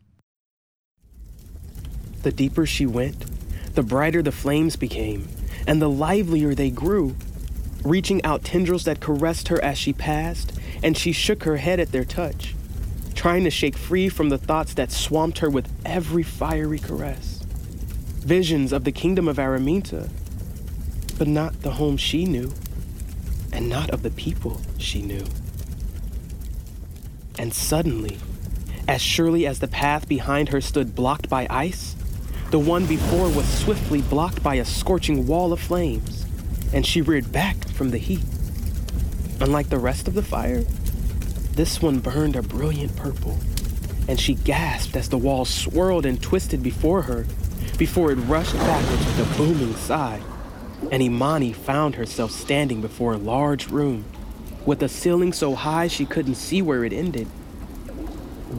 The 2.21 2.31
deeper 2.31 2.65
she 2.65 2.85
went, 2.85 3.25
the 3.75 3.83
brighter 3.83 4.21
the 4.21 4.31
flames 4.31 4.77
became, 4.77 5.27
and 5.67 5.81
the 5.81 5.89
livelier 5.89 6.55
they 6.55 6.69
grew, 6.69 7.17
reaching 7.83 8.23
out 8.23 8.45
tendrils 8.45 8.85
that 8.85 9.01
caressed 9.01 9.49
her 9.49 9.61
as 9.61 9.77
she 9.77 9.91
passed, 9.91 10.57
and 10.81 10.97
she 10.97 11.11
shook 11.11 11.43
her 11.43 11.57
head 11.57 11.81
at 11.81 11.91
their 11.91 12.05
touch, 12.05 12.55
trying 13.15 13.43
to 13.43 13.49
shake 13.49 13.75
free 13.75 14.07
from 14.07 14.29
the 14.29 14.37
thoughts 14.37 14.75
that 14.75 14.93
swamped 14.93 15.39
her 15.39 15.49
with 15.49 15.69
every 15.83 16.23
fiery 16.23 16.79
caress 16.79 17.42
visions 18.23 18.71
of 18.71 18.85
the 18.85 18.91
kingdom 18.91 19.27
of 19.27 19.37
Araminta, 19.37 20.09
but 21.17 21.27
not 21.27 21.61
the 21.61 21.71
home 21.71 21.97
she 21.97 22.25
knew, 22.25 22.53
and 23.51 23.69
not 23.69 23.89
of 23.89 24.01
the 24.01 24.09
people 24.09 24.61
she 24.77 25.01
knew. 25.01 25.25
And 27.37 27.53
suddenly, 27.53 28.17
as 28.87 29.01
surely 29.01 29.45
as 29.45 29.59
the 29.59 29.67
path 29.67 30.07
behind 30.07 30.49
her 30.49 30.61
stood 30.61 30.95
blocked 30.95 31.29
by 31.29 31.47
ice, 31.49 31.95
the 32.51 32.59
one 32.59 32.85
before 32.85 33.29
was 33.29 33.47
swiftly 33.47 34.01
blocked 34.01 34.41
by 34.41 34.55
a 34.55 34.65
scorching 34.65 35.27
wall 35.27 35.51
of 35.51 35.59
flames, 35.59 36.25
and 36.73 36.85
she 36.85 37.01
reared 37.01 37.31
back 37.31 37.67
from 37.69 37.89
the 37.89 37.97
heat. 37.97 38.23
Unlike 39.41 39.69
the 39.69 39.79
rest 39.79 40.07
of 40.07 40.13
the 40.13 40.23
fire, 40.23 40.61
this 41.55 41.81
one 41.81 41.99
burned 41.99 42.35
a 42.35 42.41
brilliant 42.41 42.95
purple, 42.95 43.37
and 44.07 44.19
she 44.19 44.33
gasped 44.33 44.95
as 44.95 45.09
the 45.09 45.17
wall 45.17 45.45
swirled 45.45 46.05
and 46.05 46.21
twisted 46.21 46.63
before 46.63 47.03
her 47.03 47.25
before 47.77 48.11
it 48.11 48.15
rushed 48.15 48.53
backwards 48.53 49.05
with 49.05 49.19
a 49.33 49.37
booming 49.37 49.75
sigh, 49.75 50.21
and 50.91 51.01
Imani 51.01 51.53
found 51.53 51.95
herself 51.95 52.31
standing 52.31 52.81
before 52.81 53.13
a 53.13 53.17
large 53.17 53.69
room 53.69 54.05
with 54.65 54.81
a 54.81 54.89
ceiling 54.89 55.33
so 55.33 55.55
high 55.55 55.87
she 55.87 56.05
couldn't 56.05 56.35
see 56.35 56.61
where 56.61 56.83
it 56.83 56.93
ended. 56.93 57.27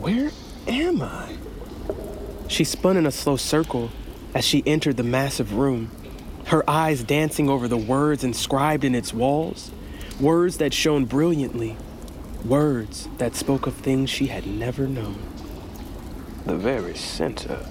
Where 0.01 0.31
am 0.67 1.03
I? 1.03 1.37
She 2.49 2.65
spun 2.65 2.97
in 2.97 3.07
a 3.07 3.11
slow 3.11 3.37
circle 3.37 3.91
as 4.35 4.45
she 4.45 4.63
entered 4.67 4.97
the 4.97 5.03
massive 5.03 5.55
room, 5.55 5.91
her 6.47 6.69
eyes 6.69 7.03
dancing 7.03 7.49
over 7.49 7.69
the 7.69 7.77
words 7.77 8.25
inscribed 8.25 8.85
in 8.85 8.95
its 8.95 9.15
walls, 9.15 9.71
words 10.21 10.59
that 10.59 10.75
shone 10.75 11.05
brilliantly, 11.05 11.77
words 12.45 13.09
that 13.19 13.35
spoke 13.35 13.67
of 13.67 13.75
things 13.75 14.11
she 14.11 14.27
had 14.27 14.47
never 14.47 14.87
known. 14.87 15.19
The 16.45 16.57
very 16.57 16.95
center 16.95 17.65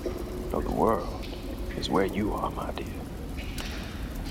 of 0.52 0.64
the 0.64 0.72
world 0.72 1.23
is 1.78 1.90
where 1.90 2.06
you 2.06 2.34
are, 2.34 2.52
my 2.52 2.72
dear. 2.72 2.86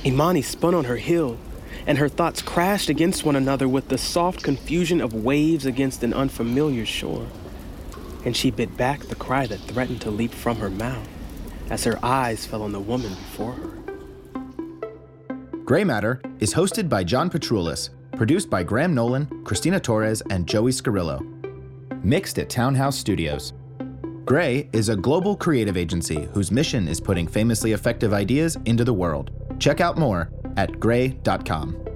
Imani 0.04 0.42
spun 0.42 0.74
on 0.74 0.84
her 0.84 0.96
heel, 0.96 1.38
and 1.86 1.98
her 1.98 2.08
thoughts 2.08 2.42
crashed 2.42 2.88
against 2.88 3.24
one 3.24 3.36
another 3.36 3.68
with 3.68 3.88
the 3.88 3.98
soft 3.98 4.42
confusion 4.42 5.00
of 5.00 5.14
waves 5.14 5.66
against 5.66 6.02
an 6.02 6.12
unfamiliar 6.12 6.84
shore. 6.86 7.26
And 8.24 8.36
she 8.36 8.50
bit 8.50 8.76
back 8.76 9.00
the 9.00 9.14
cry 9.14 9.46
that 9.46 9.60
threatened 9.60 10.00
to 10.02 10.10
leap 10.10 10.32
from 10.32 10.58
her 10.58 10.70
mouth 10.70 11.08
as 11.70 11.84
her 11.84 11.98
eyes 12.04 12.44
fell 12.46 12.62
on 12.62 12.72
the 12.72 12.80
woman 12.80 13.10
before 13.10 13.52
her. 13.52 13.70
Grey 15.64 15.84
Matter 15.84 16.20
is 16.38 16.52
hosted 16.54 16.88
by 16.88 17.02
John 17.04 17.30
Patroulis, 17.30 17.88
produced 18.16 18.50
by 18.50 18.62
Graham 18.62 18.94
Nolan, 18.94 19.26
Christina 19.44 19.80
Torres, 19.80 20.22
and 20.28 20.46
Joey 20.46 20.72
Scarillo. 20.72 21.24
Mixed 22.04 22.38
at 22.38 22.50
Townhouse 22.50 22.98
Studios. 22.98 23.52
Grey 24.24 24.68
is 24.72 24.88
a 24.88 24.96
global 24.96 25.36
creative 25.36 25.76
agency 25.76 26.28
whose 26.32 26.52
mission 26.52 26.86
is 26.86 27.00
putting 27.00 27.26
famously 27.26 27.72
effective 27.72 28.12
ideas 28.12 28.56
into 28.66 28.84
the 28.84 28.92
world. 28.92 29.32
Check 29.58 29.80
out 29.80 29.98
more 29.98 30.30
at 30.56 30.78
grey.com. 30.78 31.91